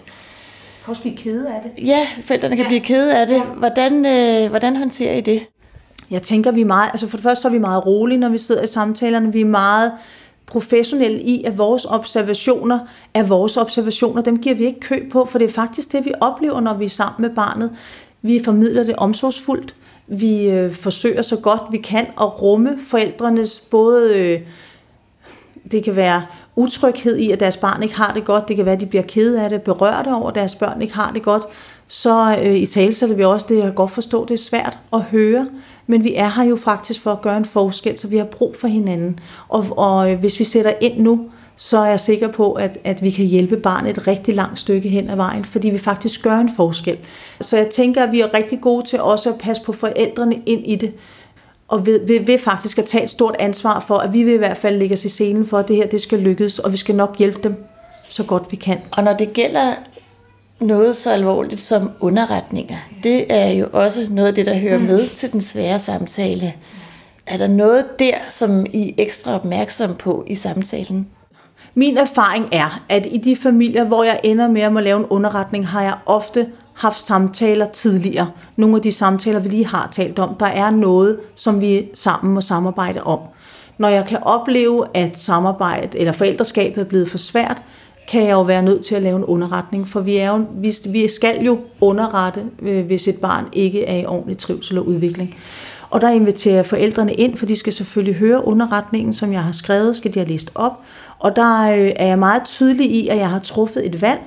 kan 0.88 0.92
også 0.92 1.02
blive 1.02 1.18
kede 1.18 1.50
af 1.50 1.62
det. 1.64 1.88
Ja, 1.88 2.08
forældrene 2.24 2.56
kan 2.56 2.64
ja. 2.64 2.70
blive 2.70 2.82
kede 2.82 3.18
af 3.18 3.28
det. 3.28 3.42
Hvordan, 3.42 4.06
øh, 4.06 4.50
hvordan 4.50 4.76
håndterer 4.76 5.14
I 5.14 5.22
det? 5.22 5.46
Jeg 6.12 6.22
tænker, 6.22 6.52
vi 6.52 6.62
er 6.62 6.66
meget, 6.66 6.90
altså 6.92 7.08
for 7.08 7.18
det 7.18 7.24
første 7.24 7.42
så 7.42 7.48
er 7.48 7.52
vi 7.52 7.58
meget 7.58 7.86
rolige, 7.86 8.18
når 8.18 8.30
vi 8.30 8.38
sidder 8.38 8.64
i 8.64 8.68
samtalerne. 8.68 9.34
Vi 9.34 9.42
er 9.42 9.46
meget 9.46 9.92
professionelle 10.46 11.22
i, 11.22 11.44
at 11.44 11.58
vores 11.58 11.86
observationer 11.86 12.80
er 13.14 13.24
vores 13.24 13.58
observationer. 13.58 14.22
Dem 14.22 14.40
giver 14.40 14.56
vi 14.56 14.66
ikke 14.66 14.80
kø 14.80 15.10
på, 15.12 15.26
for 15.26 15.38
det 15.38 15.46
er 15.46 15.54
faktisk 15.54 15.92
det, 15.92 16.06
vi 16.06 16.12
oplever, 16.22 16.60
når 16.60 16.74
vi 16.74 16.86
er 16.86 16.90
sammen 16.90 17.22
med 17.22 17.36
barnet. 17.36 17.72
Vi 18.22 18.42
formidler 18.46 18.84
det 18.84 18.96
omsorgsfuldt. 18.96 19.76
Vi 20.08 20.50
øh, 20.50 20.72
forsøger 20.72 21.22
så 21.22 21.36
godt 21.36 21.62
vi 21.72 21.78
kan 21.78 22.06
at 22.22 22.42
rumme 22.42 22.80
forældrenes 22.88 23.60
både... 23.60 24.20
Øh, 24.20 24.42
det 25.72 25.84
kan 25.84 25.96
være 25.96 26.26
utryghed 26.56 27.18
i, 27.18 27.32
at 27.32 27.40
deres 27.40 27.58
barn 27.58 27.84
ikke 27.84 27.96
har 27.96 28.14
det 28.14 28.26
godt, 28.26 28.48
det 28.48 28.56
kan 28.56 28.66
være, 28.66 28.76
at 28.76 28.82
de 28.82 28.86
bliver 28.86 29.04
ked 29.04 29.36
af 29.36 29.50
det, 29.50 29.62
berørt 29.62 30.08
over, 30.08 30.30
at 30.30 30.36
deres 30.36 30.56
børn 30.56 30.82
ikke 30.82 30.94
har 30.94 31.12
det 31.12 31.24
godt, 31.24 31.44
så 31.88 32.38
øh, 32.44 32.56
i 32.56 32.66
talsætter 32.66 33.16
vi 33.16 33.24
også 33.24 33.46
det, 33.50 33.58
jeg 33.58 33.76
godt 33.76 33.92
forstå, 33.92 34.26
det 34.26 34.34
er 34.34 34.38
svært 34.38 34.80
at 34.94 35.02
høre, 35.02 35.48
men 35.88 36.04
vi 36.04 36.16
er 36.16 36.30
her 36.30 36.44
jo 36.44 36.56
faktisk 36.56 37.02
for 37.02 37.12
at 37.12 37.22
gøre 37.22 37.38
en 37.38 37.46
forskel, 37.46 37.98
så 37.98 38.08
vi 38.08 38.18
har 38.18 38.26
brug 38.26 38.56
for 38.56 38.68
hinanden. 38.68 39.20
Og, 39.50 39.66
og 39.78 40.12
øh, 40.12 40.20
hvis 40.20 40.40
vi 40.40 40.44
sætter 40.44 40.74
ind 40.82 41.00
nu, 41.00 41.30
så 41.56 41.78
er 41.78 41.86
jeg 41.86 42.00
sikker 42.00 42.28
på, 42.28 42.54
at, 42.54 42.78
at 42.84 43.04
vi 43.04 43.10
kan 43.10 43.26
hjælpe 43.26 43.58
barnet 43.58 43.90
et 43.90 44.08
rigtig 44.08 44.36
langt 44.36 44.60
stykke 44.60 44.90
hen 44.90 45.10
ad 45.10 45.16
vejen, 45.16 45.46
fordi 45.46 45.70
vi 45.70 45.78
faktisk 45.78 46.24
gør 46.24 46.38
en 46.38 46.50
forskel. 46.56 46.98
Så 47.42 47.58
jeg 47.58 47.70
tænker, 47.70 48.04
at 48.04 48.12
vi 48.12 48.22
er 48.22 48.34
rigtig 48.34 48.62
gode 48.62 48.88
til 48.88 49.02
også 49.02 49.30
at 49.30 49.38
passe 49.38 49.64
på 49.64 49.72
forældrene 49.72 50.42
ind 50.46 50.68
i 50.68 50.76
det 50.76 50.94
og 51.68 51.86
ved, 51.86 52.08
ved, 52.08 52.26
ved 52.26 52.38
faktisk 52.38 52.80
at 52.80 52.86
tage 52.86 53.04
et 53.04 53.10
stort 53.10 53.36
ansvar 53.40 53.80
for, 53.80 53.98
at 53.98 54.14
vi 54.14 54.24
vil 54.24 54.34
i 54.34 54.38
hvert 54.38 54.58
fald 54.58 54.78
lægge 54.78 54.94
os 54.94 55.06
i 55.06 55.10
scenen 55.10 55.46
for, 55.46 55.58
at 55.58 55.68
det 55.68 55.76
her 55.76 55.88
det 55.88 56.02
skal 56.02 56.20
lykkes, 56.20 56.60
og 56.60 56.72
vi 56.72 56.78
skal 56.78 56.96
nok 56.96 57.18
hjælpe 57.18 57.40
dem 57.44 57.66
så 58.08 58.24
godt 58.24 58.52
vi 58.52 58.56
kan. 58.56 58.78
Og 58.92 59.04
når 59.04 59.14
det 59.14 59.34
gælder 59.34 59.72
noget 60.60 60.96
så 60.96 61.12
alvorligt 61.12 61.62
som 61.62 61.92
underretninger, 62.00 62.78
det 63.04 63.34
er 63.34 63.50
jo 63.50 63.68
også 63.74 64.08
noget 64.12 64.28
af 64.28 64.36
det, 64.36 64.46
der 64.46 64.58
hører 64.58 64.80
med 64.80 65.08
til 65.08 65.32
den 65.32 65.42
svære 65.42 65.80
samtale. 65.80 66.54
Er 67.28 67.38
der 67.38 67.48
noget 67.48 68.00
der, 68.00 68.16
som 68.30 68.66
I 68.74 68.90
er 68.90 68.94
ekstra 68.98 69.36
opmærksom 69.36 69.96
på 69.96 70.24
i 70.28 70.36
samtalen? 70.36 71.08
Min 71.74 71.98
erfaring 71.98 72.50
er, 72.52 72.84
at 72.90 73.08
i 73.12 73.18
de 73.18 73.36
familier, 73.36 73.84
hvor 73.84 74.04
jeg 74.04 74.20
ender 74.24 74.48
med 74.48 74.62
at 74.62 74.74
må 74.74 74.80
lave 74.80 75.00
en 75.00 75.06
underretning, 75.06 75.68
har 75.68 75.82
jeg 75.82 75.94
ofte 76.06 76.48
haft 76.78 77.00
samtaler 77.00 77.66
tidligere. 77.66 78.32
Nogle 78.56 78.76
af 78.76 78.82
de 78.82 78.92
samtaler, 78.92 79.40
vi 79.40 79.50
lige 79.50 79.66
har 79.66 79.90
talt 79.92 80.20
om, 80.20 80.36
der 80.36 80.46
er 80.46 80.70
noget, 80.70 81.20
som 81.36 81.62
vi 81.62 81.90
sammen 81.94 82.34
må 82.34 82.42
samarbejde 82.42 83.04
om. 83.04 83.20
Når 83.78 83.88
jeg 83.88 84.06
kan 84.06 84.20
opleve, 84.22 84.86
at 84.94 85.20
samarbejde 85.20 86.00
eller 86.00 86.12
forældreskabet 86.12 86.82
er 86.82 86.86
blevet 86.86 87.10
for 87.10 87.18
svært, 87.18 87.64
kan 88.08 88.24
jeg 88.24 88.32
jo 88.32 88.42
være 88.42 88.62
nødt 88.62 88.86
til 88.86 88.96
at 88.96 89.02
lave 89.02 89.18
en 89.18 89.24
underretning, 89.24 89.88
for 89.88 90.00
vi, 90.00 90.18
er 90.18 90.32
jo, 90.32 90.46
vi, 90.56 90.74
vi 90.90 91.08
skal 91.08 91.46
jo 91.46 91.60
underrette, 91.82 92.44
øh, 92.62 92.86
hvis 92.86 93.08
et 93.08 93.16
barn 93.16 93.46
ikke 93.54 93.86
er 93.86 93.96
i 93.96 94.06
ordentlig 94.06 94.38
trivsel 94.38 94.78
og 94.78 94.88
udvikling. 94.88 95.36
Og 95.90 96.02
der 96.02 96.10
inviterer 96.10 96.56
jeg 96.56 96.66
forældrene 96.66 97.14
ind, 97.14 97.38
for 97.38 97.46
de 97.46 97.56
skal 97.56 97.74
selvfølgelig 97.74 98.16
høre 98.16 98.48
underretningen, 98.48 99.14
som 99.14 99.34
jeg 99.34 99.44
har 99.44 99.52
skrevet, 99.52 99.96
skal 99.96 100.14
de 100.14 100.20
have 100.20 100.30
læst 100.30 100.52
op. 100.56 100.72
Og 101.20 101.36
der 101.36 101.72
øh, 101.72 101.92
er 101.96 102.08
jeg 102.08 102.20
meget 102.20 102.44
tydelig 102.46 102.92
i, 102.92 103.08
at 103.08 103.18
jeg 103.18 103.30
har 103.30 103.40
truffet 103.40 103.86
et 103.86 104.02
valg, 104.02 104.22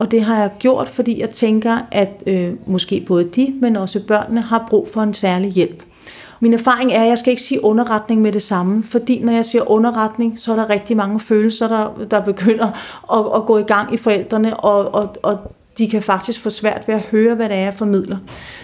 og 0.00 0.10
det 0.10 0.22
har 0.22 0.40
jeg 0.40 0.50
gjort, 0.58 0.88
fordi 0.88 1.20
jeg 1.20 1.30
tænker, 1.30 1.78
at 1.92 2.22
øh, 2.26 2.52
måske 2.66 3.04
både 3.06 3.24
de, 3.24 3.54
men 3.60 3.76
også 3.76 4.00
børnene 4.06 4.40
har 4.40 4.66
brug 4.70 4.88
for 4.88 5.02
en 5.02 5.14
særlig 5.14 5.50
hjælp. 5.50 5.82
Min 6.40 6.54
erfaring 6.54 6.92
er, 6.92 7.02
at 7.02 7.08
jeg 7.08 7.18
skal 7.18 7.30
ikke 7.30 7.42
sige 7.42 7.64
underretning 7.64 8.22
med 8.22 8.32
det 8.32 8.42
samme, 8.42 8.82
fordi 8.82 9.20
når 9.24 9.32
jeg 9.32 9.44
siger 9.44 9.70
underretning, 9.70 10.40
så 10.40 10.52
er 10.52 10.56
der 10.56 10.70
rigtig 10.70 10.96
mange 10.96 11.20
følelser, 11.20 11.68
der, 11.68 12.04
der 12.10 12.20
begynder 12.20 12.66
at, 13.12 13.40
at 13.40 13.46
gå 13.46 13.58
i 13.58 13.62
gang 13.62 13.94
i 13.94 13.96
forældrene, 13.96 14.56
og, 14.56 14.94
og, 14.94 15.16
og 15.22 15.38
de 15.78 15.88
kan 15.88 16.02
faktisk 16.02 16.40
få 16.40 16.50
svært 16.50 16.88
ved 16.88 16.94
at 16.94 17.00
høre, 17.00 17.34
hvad 17.34 17.48
det 17.48 17.56
er, 17.56 17.60
jeg 17.60 17.74
formidler. 17.74 18.16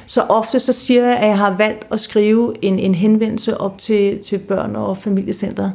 Så 0.07 0.21
ofte 0.21 0.61
så 0.61 0.73
siger 0.73 1.07
jeg, 1.07 1.17
at 1.17 1.29
jeg 1.29 1.39
har 1.39 1.55
valgt 1.57 1.87
at 1.91 2.01
skrive 2.01 2.55
en, 2.63 2.79
en 2.79 2.95
henvendelse 2.95 3.61
op 3.61 3.79
til, 3.79 4.19
til 4.19 4.39
børn- 4.39 4.77
og 4.77 4.97
familiecentret. 4.99 5.73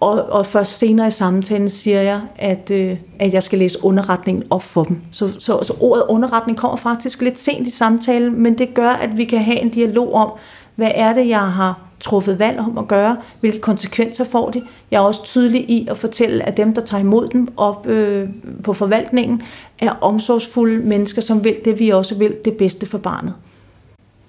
Og, 0.00 0.22
og 0.22 0.46
først 0.46 0.78
senere 0.78 1.08
i 1.08 1.10
samtalen 1.10 1.68
siger 1.68 2.02
jeg, 2.02 2.20
at, 2.36 2.70
øh, 2.70 2.96
at 3.18 3.34
jeg 3.34 3.42
skal 3.42 3.58
læse 3.58 3.84
underretningen 3.84 4.44
op 4.50 4.62
for 4.62 4.84
dem. 4.84 5.00
Så, 5.12 5.28
så, 5.28 5.62
så 5.62 5.74
ordet 5.80 6.04
underretning 6.08 6.58
kommer 6.58 6.76
faktisk 6.76 7.22
lidt 7.22 7.38
sent 7.38 7.66
i 7.66 7.70
samtalen, 7.70 8.42
men 8.42 8.58
det 8.58 8.74
gør, 8.74 8.88
at 8.88 9.16
vi 9.16 9.24
kan 9.24 9.38
have 9.38 9.58
en 9.58 9.68
dialog 9.68 10.14
om, 10.14 10.32
hvad 10.74 10.90
er 10.94 11.14
det, 11.14 11.28
jeg 11.28 11.52
har 11.52 11.80
truffet 12.00 12.38
valg 12.38 12.58
om 12.58 12.78
at 12.78 12.88
gøre? 12.88 13.16
Hvilke 13.40 13.58
konsekvenser 13.58 14.24
får 14.24 14.50
det. 14.50 14.62
Jeg 14.90 14.96
er 14.96 15.02
også 15.02 15.24
tydelig 15.24 15.70
i 15.70 15.86
at 15.90 15.98
fortælle, 15.98 16.48
at 16.48 16.56
dem, 16.56 16.74
der 16.74 16.82
tager 16.82 17.00
imod 17.00 17.28
dem 17.28 17.46
op 17.56 17.86
øh, 17.86 18.28
på 18.64 18.72
forvaltningen, 18.72 19.42
er 19.78 19.90
omsorgsfulde 19.90 20.86
mennesker, 20.86 21.22
som 21.22 21.44
vil 21.44 21.56
det, 21.64 21.78
vi 21.78 21.88
også 21.88 22.14
vil, 22.14 22.34
det 22.44 22.56
bedste 22.56 22.86
for 22.86 22.98
barnet. 22.98 23.34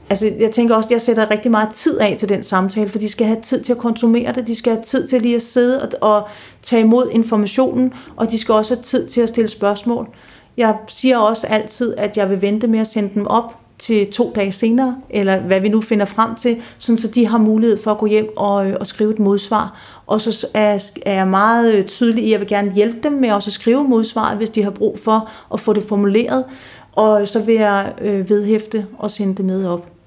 Altså, 0.10 0.32
jeg 0.39 0.51
tænker 0.51 0.75
også, 0.75 0.88
at 0.88 0.92
jeg 0.92 1.01
sætter 1.01 1.32
rigtig 1.32 1.51
meget 1.51 1.70
tid 1.74 1.98
af 1.98 2.16
til 2.20 2.30
den 2.30 2.44
samtale, 2.44 2.89
for 2.89 3.00
de 3.00 3.10
skal 3.10 3.28
have 3.28 3.42
tid 3.42 3.62
til 3.62 3.74
at 3.74 3.78
konsumere 3.78 4.32
det, 4.34 4.48
de 4.48 4.56
skal 4.56 4.74
have 4.74 4.84
tid 4.84 5.08
til 5.08 5.22
lige 5.22 5.36
at 5.36 5.42
sidde 5.42 5.82
og, 5.82 5.89
og 6.01 6.28
tage 6.62 6.82
imod 6.82 7.10
informationen, 7.12 7.94
og 8.16 8.32
de 8.32 8.39
skal 8.39 8.54
også 8.54 8.75
have 8.75 8.84
tid 8.84 9.08
til 9.08 9.22
at 9.22 9.30
stille 9.30 9.48
spørgsmål. 9.48 10.08
Jeg 10.58 10.75
siger 10.88 11.18
også 11.18 11.48
altid, 11.48 11.94
at 11.98 12.18
jeg 12.18 12.30
vil 12.30 12.42
vente 12.42 12.68
med 12.68 12.80
at 12.80 12.88
sende 12.88 13.13
dem 13.13 13.28
op 13.28 13.56
til 13.80 14.12
to 14.12 14.32
dage 14.36 14.51
senere, 14.51 14.96
eller 15.10 15.39
hvad 15.39 15.60
vi 15.60 15.70
nu 15.70 15.82
finder 15.82 16.06
frem 16.06 16.36
til, 16.36 16.62
sådan 16.78 16.98
så 16.98 17.08
de 17.08 17.28
har 17.28 17.38
mulighed 17.38 17.78
for 17.78 17.92
at 17.92 17.98
gå 17.98 18.06
hjem 18.06 18.38
og, 18.38 18.56
og 18.56 18.88
skrive 18.88 19.12
et 19.12 19.20
modsvar. 19.20 19.80
Og 20.08 20.22
så 20.22 20.48
er, 20.54 20.92
er 21.06 21.13
jeg 21.13 21.28
meget 21.28 21.74
øh, 21.74 21.86
tydelig 21.86 22.24
i, 22.24 22.28
at 22.28 22.32
jeg 22.32 22.39
vil 22.39 22.48
gerne 22.48 22.74
hjælpe 22.74 22.98
dem 23.04 23.12
med 23.12 23.32
også 23.32 23.50
at 23.50 23.54
skrive 23.54 23.84
modsvaret, 23.84 24.38
hvis 24.38 24.50
de 24.50 24.63
har 24.63 24.72
brug 24.72 25.00
for 25.00 25.30
at 25.54 25.60
få 25.60 25.74
det 25.74 25.84
formuleret. 25.84 26.46
Og 26.92 27.28
så 27.28 27.39
vil 27.39 27.56
jeg 27.56 27.94
øh, 28.01 28.30
vedhæfte 28.30 28.86
og 28.98 29.12
sende 29.12 29.36
det 29.36 29.46
med 29.46 29.66
op. 29.68 29.99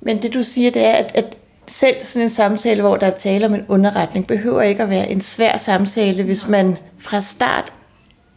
Men 0.00 0.22
det 0.22 0.34
du 0.34 0.42
siger, 0.42 0.70
det 0.70 0.84
er, 0.84 0.92
at, 0.92 1.12
at 1.14 1.36
selv 1.66 1.96
sådan 2.02 2.22
en 2.22 2.28
samtale, 2.28 2.82
hvor 2.82 2.96
der 2.96 3.06
er 3.06 3.16
tale 3.16 3.46
om 3.46 3.54
en 3.54 3.64
underretning, 3.68 4.26
behøver 4.26 4.62
ikke 4.62 4.82
at 4.82 4.90
være 4.90 5.10
en 5.10 5.20
svær 5.20 5.56
samtale, 5.56 6.22
hvis 6.22 6.48
man 6.48 6.76
fra 6.98 7.20
start 7.20 7.72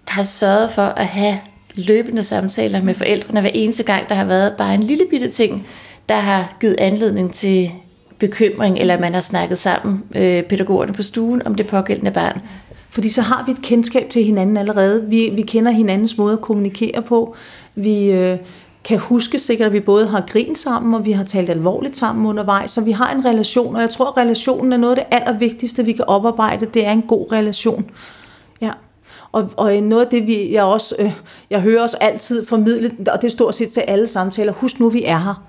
har 0.08 0.24
sørget 0.24 0.72
for 0.72 0.82
at 0.82 1.06
have 1.06 1.40
løbende 1.74 2.24
samtaler 2.24 2.84
med 2.84 2.94
forældrene 2.94 3.42
hver 3.42 3.50
eneste 3.54 3.84
gang, 3.84 4.10
der 4.10 4.16
har 4.16 4.26
været 4.26 4.56
bare 4.58 4.74
en 4.74 4.84
lille 4.84 5.06
bitte 5.10 5.30
ting, 5.32 5.68
der 6.10 6.16
har 6.16 6.58
givet 6.62 6.76
anledning 6.80 7.34
til 7.34 7.72
bekymring, 8.20 8.78
eller 8.78 9.00
man 9.00 9.14
har 9.14 9.22
snakket 9.22 9.58
sammen, 9.58 10.04
øh, 10.16 10.44
pædagogerne 10.44 10.94
på 10.94 11.04
stuen, 11.04 11.48
om 11.48 11.56
det 11.56 11.68
pågældende 11.68 12.12
barn. 12.12 12.42
Fordi 12.90 13.10
så 13.10 13.22
har 13.22 13.44
vi 13.46 13.52
et 13.52 13.62
kendskab 13.62 14.10
til 14.10 14.24
hinanden 14.24 14.58
allerede. 14.58 15.06
Vi, 15.10 15.30
vi 15.34 15.42
kender 15.42 15.72
hinandens 15.72 16.18
måde 16.18 16.34
at 16.34 16.42
kommunikere 16.42 17.02
på. 17.02 17.36
Vi 17.76 18.12
øh, 18.12 18.38
kan 18.84 19.00
huske 19.00 19.40
sikkert, 19.40 19.66
at 19.68 19.74
vi 19.74 19.80
både 19.80 20.08
har 20.08 20.24
grint 20.28 20.58
sammen, 20.58 20.94
og 20.94 21.06
vi 21.06 21.12
har 21.12 21.24
talt 21.24 21.50
alvorligt 21.50 21.96
sammen 21.96 22.26
undervejs. 22.26 22.72
Så 22.72 22.82
vi 22.82 22.92
har 22.92 23.12
en 23.12 23.26
relation, 23.26 23.76
og 23.76 23.82
jeg 23.82 23.90
tror, 23.90 24.08
at 24.08 24.18
relationen 24.18 24.74
er 24.74 24.78
noget 24.78 24.98
af 24.98 25.06
det 25.06 25.18
allervigtigste, 25.18 25.86
vi 25.86 25.92
kan 25.92 26.06
oparbejde. 26.06 26.66
Det 26.66 26.86
er 26.86 26.92
en 26.92 27.02
god 27.02 27.32
relation. 27.32 27.90
Ja. 28.62 28.72
Og, 29.32 29.50
og 29.58 29.74
noget 29.74 30.06
af 30.06 30.12
det, 30.12 30.28
vi, 30.28 30.54
jeg 30.54 30.64
også, 30.64 30.96
øh, 31.00 31.14
jeg 31.50 31.62
hører 31.62 31.84
os 31.84 31.94
altid 31.94 32.46
formidle, 32.46 32.92
og 33.14 33.22
det 33.22 33.28
er 33.28 33.32
stort 33.32 33.56
set 33.56 33.70
til 33.70 33.82
alle 33.82 34.08
samtaler, 34.08 34.54
husk 34.54 34.80
nu, 34.80 34.90
vi 34.90 35.04
er 35.04 35.18
her. 35.18 35.44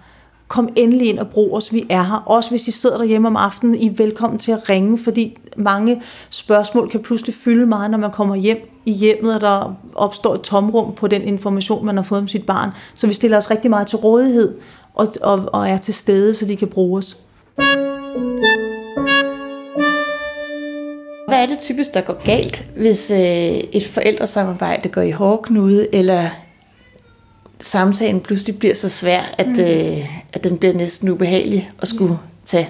Kom 0.51 0.69
endelig 0.77 1.09
ind 1.09 1.19
og 1.19 1.29
brug 1.29 1.57
os, 1.57 1.73
vi 1.73 1.87
er 1.89 2.03
her. 2.03 2.23
Også 2.27 2.51
hvis 2.51 2.69
I 2.69 2.71
sidder 2.71 2.99
derhjemme 2.99 3.29
om 3.29 3.37
aftenen, 3.37 3.75
I 3.75 3.87
er 3.87 3.93
velkommen 3.97 4.39
til 4.39 4.53
at 4.53 4.71
ringe, 4.71 4.99
fordi 4.99 5.37
mange 5.57 6.03
spørgsmål 6.31 6.91
kan 6.91 7.01
pludselig 7.01 7.35
fylde 7.35 7.67
meget, 7.67 7.91
når 7.91 7.99
man 7.99 8.11
kommer 8.11 8.35
hjem 8.35 8.71
i 8.87 8.93
hjemmet, 8.93 9.35
og 9.35 9.41
der 9.41 9.77
opstår 9.95 10.35
et 10.35 10.41
tomrum 10.41 10.95
på 10.95 11.07
den 11.07 11.23
information, 11.23 11.87
man 11.87 11.97
har 11.97 12.03
fået 12.03 12.21
om 12.21 12.29
sit 12.29 12.47
barn. 12.47 12.71
Så 12.95 13.07
vi 13.07 13.13
stiller 13.13 13.37
os 13.37 13.51
rigtig 13.51 13.71
meget 13.71 13.87
til 13.87 13.99
rådighed, 13.99 14.55
og, 14.95 15.09
og, 15.23 15.49
og 15.53 15.69
er 15.69 15.79
til 15.79 15.95
stede, 15.95 16.35
så 16.35 16.45
de 16.45 16.57
kan 16.57 16.69
bruge 16.69 16.99
os. 16.99 17.19
Hvad 21.29 21.43
er 21.43 21.47
det 21.47 21.59
typisk, 21.61 21.95
der 21.95 22.01
går 22.01 22.25
galt, 22.25 22.71
hvis 22.77 23.11
øh, 23.11 23.19
et 23.73 23.87
forældresamarbejde 23.87 24.89
går 24.89 25.03
i 25.03 25.11
hårdknude, 25.11 25.95
eller 25.95 26.29
samtalen 27.61 28.21
pludselig 28.21 28.59
bliver 28.59 28.75
så 28.75 28.89
svær, 28.89 29.35
at, 29.39 29.47
mm. 29.47 29.63
øh, 29.63 30.17
at 30.35 30.45
den 30.45 30.59
bliver 30.59 30.75
næsten 30.75 31.09
ubehagelig 31.09 31.71
at 31.83 31.89
skulle 31.89 32.19
tage? 32.47 32.69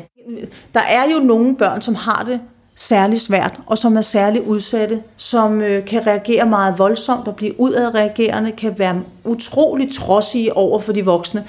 Der 0.74 0.80
er 0.80 1.02
jo 1.14 1.18
nogle 1.18 1.56
børn, 1.56 1.82
som 1.82 1.94
har 1.94 2.24
det 2.26 2.40
særlig 2.74 3.20
svært, 3.20 3.60
og 3.66 3.78
som 3.78 3.96
er 3.96 4.00
særlig 4.00 4.46
udsatte, 4.46 5.02
som 5.16 5.60
øh, 5.60 5.84
kan 5.84 6.06
reagere 6.06 6.46
meget 6.46 6.78
voldsomt 6.78 7.28
og 7.28 7.36
blive 7.36 7.60
udadreagerende, 7.60 8.52
kan 8.52 8.78
være 8.78 9.02
utrolig 9.24 9.94
trodsige 9.94 10.56
over 10.56 10.78
for 10.78 10.92
de 10.92 11.04
voksne. 11.04 11.44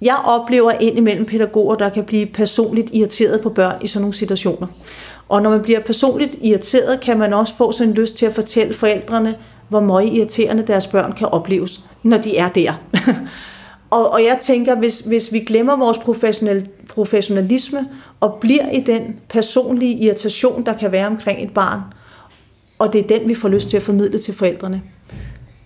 Jeg 0.00 0.16
oplever 0.24 0.72
indimellem 0.72 1.26
pædagoger, 1.26 1.74
der 1.74 1.88
kan 1.88 2.04
blive 2.04 2.26
personligt 2.26 2.90
irriteret 2.94 3.40
på 3.40 3.48
børn 3.48 3.74
i 3.82 3.86
sådan 3.86 4.00
nogle 4.00 4.14
situationer. 4.14 4.66
Og 5.28 5.42
når 5.42 5.50
man 5.50 5.62
bliver 5.62 5.80
personligt 5.80 6.36
irriteret, 6.42 7.00
kan 7.00 7.18
man 7.18 7.32
også 7.32 7.54
få 7.54 7.72
sådan 7.72 7.88
en 7.88 7.94
lyst 7.94 8.16
til 8.16 8.26
at 8.26 8.32
fortælle 8.32 8.74
forældrene, 8.74 9.34
hvor 9.68 9.80
meget 9.80 10.12
irriterende 10.12 10.62
deres 10.62 10.86
børn 10.86 11.12
kan 11.12 11.28
opleves, 11.28 11.80
når 12.04 12.16
de 12.16 12.36
er 12.36 12.48
der. 12.48 12.72
og, 13.90 14.12
og 14.12 14.22
jeg 14.22 14.38
tænker, 14.42 14.76
hvis, 14.76 15.00
hvis 15.00 15.32
vi 15.32 15.40
glemmer 15.40 15.76
vores 15.76 15.98
professionel, 15.98 16.68
professionalisme 16.88 17.88
og 18.20 18.38
bliver 18.40 18.70
i 18.70 18.80
den 18.80 19.16
personlige 19.28 20.04
irritation, 20.04 20.66
der 20.66 20.72
kan 20.72 20.92
være 20.92 21.06
omkring 21.06 21.42
et 21.42 21.54
barn, 21.54 21.80
og 22.78 22.92
det 22.92 22.98
er 23.04 23.18
den, 23.18 23.28
vi 23.28 23.34
får 23.34 23.48
lyst 23.48 23.68
til 23.68 23.76
at 23.76 23.82
formidle 23.82 24.18
til 24.18 24.34
forældrene, 24.34 24.82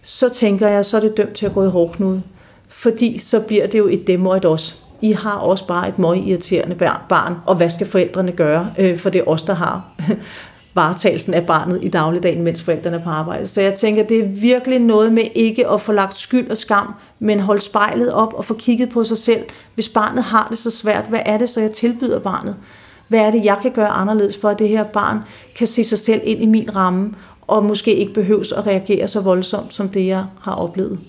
så 0.03 0.29
tænker 0.29 0.69
jeg, 0.69 0.85
så 0.85 0.97
er 0.97 1.01
det 1.01 1.17
dømt 1.17 1.35
til 1.35 1.47
at 1.47 1.53
gå 1.53 1.65
i 1.65 1.69
hårdknude. 1.69 2.23
Fordi 2.69 3.19
så 3.19 3.41
bliver 3.41 3.67
det 3.67 3.79
jo 3.79 3.89
et 3.89 4.07
dem 4.07 4.27
og 4.27 4.37
et 4.37 4.45
os. 4.45 4.83
I 5.03 5.13
har 5.13 5.35
også 5.35 5.67
bare 5.67 5.89
et 5.89 5.99
møg 5.99 6.19
irriterende 6.19 6.75
barn, 7.09 7.35
og 7.47 7.57
hvad 7.57 7.71
skal 7.71 7.87
forældrene 7.87 8.33
gøre? 8.33 8.73
Øh, 8.79 8.99
for 8.99 9.11
det 9.11 9.19
er 9.19 9.29
os, 9.29 9.43
der 9.43 9.55
har 9.55 9.85
varetagelsen 10.75 11.35
af 11.35 11.47
barnet 11.47 11.85
i 11.85 11.89
dagligdagen, 11.89 12.45
mens 12.45 12.63
forældrene 12.63 12.97
er 12.97 13.05
på 13.05 13.11
arbejde. 13.11 13.47
Så 13.47 13.61
jeg 13.61 13.75
tænker, 13.75 14.03
det 14.03 14.19
er 14.19 14.29
virkelig 14.29 14.79
noget 14.79 15.13
med 15.13 15.23
ikke 15.35 15.69
at 15.69 15.81
få 15.81 15.93
lagt 15.93 16.19
skyld 16.19 16.51
og 16.51 16.57
skam, 16.57 16.95
men 17.19 17.41
holde 17.41 17.61
spejlet 17.61 18.13
op 18.13 18.35
og 18.35 18.45
få 18.45 18.55
kigget 18.55 18.89
på 18.89 19.05
sig 19.05 19.19
selv. 19.19 19.45
Hvis 19.75 19.89
barnet 19.89 20.25
har 20.25 20.47
det 20.51 20.59
så 20.59 20.71
svært, 20.71 21.05
hvad 21.09 21.21
er 21.27 21.39
det 21.39 21.49
så, 21.49 21.61
jeg 21.61 21.71
tilbyder 21.71 22.19
barnet? 22.19 22.57
Hvad 23.09 23.21
er 23.21 23.31
det, 23.31 23.45
jeg 23.45 23.59
kan 23.63 23.71
gøre 23.71 23.89
anderledes 23.89 24.37
for, 24.37 24.49
at 24.49 24.59
det 24.59 24.69
her 24.69 24.85
barn 24.85 25.19
kan 25.57 25.67
se 25.67 25.85
sig 25.85 25.99
selv 25.99 26.21
ind 26.25 26.43
i 26.43 26.47
min 26.47 26.77
ramme, 26.77 27.15
og 27.47 27.65
måske 27.65 27.95
ikke 27.95 28.13
behøves 28.13 28.53
at 28.53 28.67
reagere 28.67 29.09
så 29.09 29.21
voldsomt, 29.21 29.75
som 29.75 29.89
det 29.89 30.07
jeg 30.07 30.25
har 30.41 30.53
oplevet. 30.53 31.01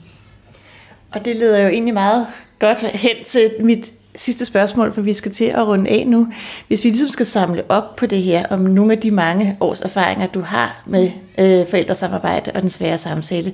Og 1.11 1.25
det 1.25 1.35
leder 1.35 1.59
jo 1.59 1.67
egentlig 1.67 1.93
meget 1.93 2.27
godt 2.59 2.83
hen 2.83 3.25
til 3.25 3.51
mit 3.59 3.93
sidste 4.19 4.45
spørgsmål, 4.45 4.93
for 4.93 5.01
vi 5.01 5.13
skal 5.13 5.31
til 5.31 5.45
at 5.45 5.67
runde 5.67 5.89
af 5.89 6.07
nu. 6.07 6.27
Hvis 6.67 6.83
vi 6.83 6.89
ligesom 6.89 7.09
skal 7.09 7.25
samle 7.25 7.63
op 7.69 7.95
på 7.95 8.05
det 8.05 8.21
her, 8.21 8.45
om 8.49 8.59
nogle 8.59 8.93
af 8.93 8.99
de 8.99 9.11
mange 9.11 9.57
års 9.59 9.81
erfaringer, 9.81 10.27
du 10.27 10.41
har 10.41 10.83
med 10.85 11.11
øh, 11.39 11.67
forældresamarbejde 11.67 12.51
og 12.55 12.61
den 12.61 12.69
svære 12.69 12.97
samtale, 12.97 13.53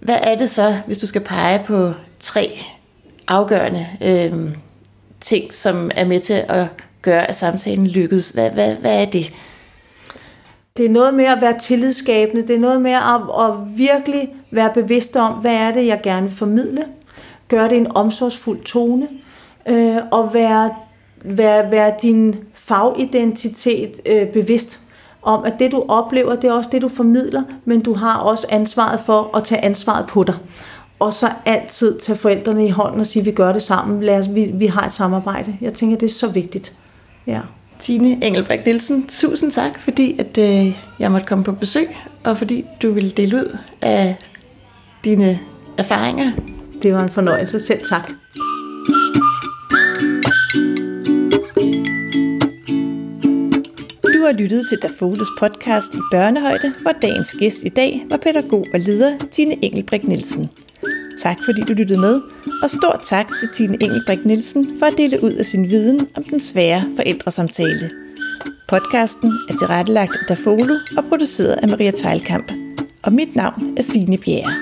hvad 0.00 0.18
er 0.22 0.38
det 0.38 0.50
så, 0.50 0.76
hvis 0.86 0.98
du 0.98 1.06
skal 1.06 1.20
pege 1.20 1.62
på 1.66 1.92
tre 2.20 2.58
afgørende 3.28 3.86
øh, 4.02 4.50
ting, 5.20 5.54
som 5.54 5.90
er 5.94 6.04
med 6.04 6.20
til 6.20 6.44
at 6.48 6.66
gøre, 7.02 7.28
at 7.28 7.36
samtalen 7.36 7.86
lykkes? 7.86 8.30
Hvad, 8.30 8.50
hvad, 8.50 8.74
hvad 8.74 9.02
er 9.02 9.04
det? 9.04 9.32
Det 10.76 10.84
er 10.86 10.90
noget 10.90 11.14
med 11.14 11.24
at 11.24 11.38
være 11.40 11.58
tillidsskabende. 11.58 12.46
Det 12.46 12.56
er 12.56 12.60
noget 12.60 12.80
med 12.80 12.92
at, 12.92 13.44
at 13.44 13.78
virkelig 13.78 14.28
være 14.50 14.70
bevidst 14.74 15.16
om, 15.16 15.32
hvad 15.32 15.54
er 15.54 15.72
det, 15.72 15.86
jeg 15.86 16.00
gerne 16.02 16.26
vil 16.26 16.36
formidle. 16.36 16.84
Gør 17.48 17.68
det 17.68 17.76
i 17.76 17.78
en 17.78 17.96
omsorgsfuld 17.96 18.64
tone 18.64 19.04
øh, 19.04 19.18
og 20.10 20.34
være, 20.34 20.70
være, 21.24 21.70
være 21.70 21.94
din 22.02 22.36
fagidentitet 22.54 24.00
øh, 24.06 24.28
bevidst 24.28 24.80
om, 25.22 25.44
at 25.44 25.54
det 25.58 25.72
du 25.72 25.84
oplever, 25.88 26.34
det 26.34 26.44
er 26.44 26.52
også 26.52 26.70
det 26.72 26.82
du 26.82 26.88
formidler, 26.88 27.42
men 27.64 27.80
du 27.80 27.94
har 27.94 28.18
også 28.18 28.46
ansvaret 28.50 29.00
for 29.00 29.36
at 29.36 29.44
tage 29.44 29.64
ansvaret 29.64 30.06
på 30.06 30.24
dig. 30.24 30.34
Og 30.98 31.12
så 31.12 31.30
altid 31.44 31.98
tage 31.98 32.16
forældrene 32.16 32.66
i 32.66 32.70
hånden 32.70 33.00
og 33.00 33.06
sige, 33.06 33.24
vi 33.24 33.30
gør 33.30 33.52
det 33.52 33.62
sammen, 33.62 34.02
Lad 34.02 34.18
os, 34.18 34.34
vi, 34.34 34.50
vi 34.54 34.66
har 34.66 34.86
et 34.86 34.92
samarbejde. 34.92 35.56
Jeg 35.60 35.72
tænker, 35.72 35.96
det 35.96 36.06
er 36.06 36.14
så 36.14 36.28
vigtigt. 36.28 36.72
Ja. 37.26 37.40
Tine 37.78 38.24
Engelbrecht 38.24 38.66
Nielsen, 38.66 39.06
tusind 39.08 39.50
tak, 39.50 39.80
fordi 39.80 40.16
at, 40.18 40.38
øh, 40.38 40.80
jeg 40.98 41.12
måtte 41.12 41.26
komme 41.26 41.44
på 41.44 41.52
besøg 41.52 41.96
og 42.24 42.38
fordi 42.38 42.64
du 42.82 42.92
ville 42.92 43.10
dele 43.10 43.36
ud 43.36 43.58
af 43.82 44.16
dine 45.04 45.38
erfaringer. 45.78 46.30
Det 46.82 46.94
var 46.94 47.02
en 47.02 47.08
fornøjelse. 47.08 47.60
Selv 47.60 47.80
tak. 47.88 48.10
Du 54.24 54.28
har 54.28 54.36
lyttet 54.36 54.68
til 54.68 54.78
Dafoles 54.82 55.28
podcast 55.38 55.94
i 55.94 55.98
børnehøjde, 56.10 56.72
hvor 56.82 56.92
dagens 56.92 57.36
gæst 57.38 57.64
i 57.64 57.68
dag 57.68 58.06
var 58.10 58.16
pædagog 58.16 58.66
og 58.74 58.80
leder 58.80 59.18
Tine 59.30 59.64
Engelbrecht 59.64 60.08
Nielsen. 60.08 60.50
Tak 61.18 61.36
fordi 61.44 61.60
du 61.60 61.72
lyttede 61.72 62.00
med, 62.00 62.20
og 62.62 62.70
stort 62.70 63.00
tak 63.04 63.28
til 63.38 63.48
Tine 63.54 63.82
Engelbrecht 63.82 64.24
Nielsen 64.24 64.78
for 64.78 64.86
at 64.86 64.98
dele 64.98 65.22
ud 65.22 65.32
af 65.32 65.46
sin 65.46 65.70
viden 65.70 66.08
om 66.16 66.24
den 66.24 66.40
svære 66.40 66.84
forældresamtale. 66.96 67.90
Podcasten 68.68 69.32
er 69.48 69.54
tilrettelagt 69.58 70.16
af 70.16 70.26
Dafolo 70.28 70.74
og 70.96 71.04
produceret 71.04 71.52
af 71.62 71.68
Maria 71.68 71.90
Teilkamp. 71.90 72.52
Og 73.02 73.12
mit 73.12 73.36
navn 73.36 73.74
er 73.76 73.82
Signe 73.82 74.18
Bjerre. 74.18 74.54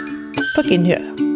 På 0.54 0.62
genhør. 0.62 1.31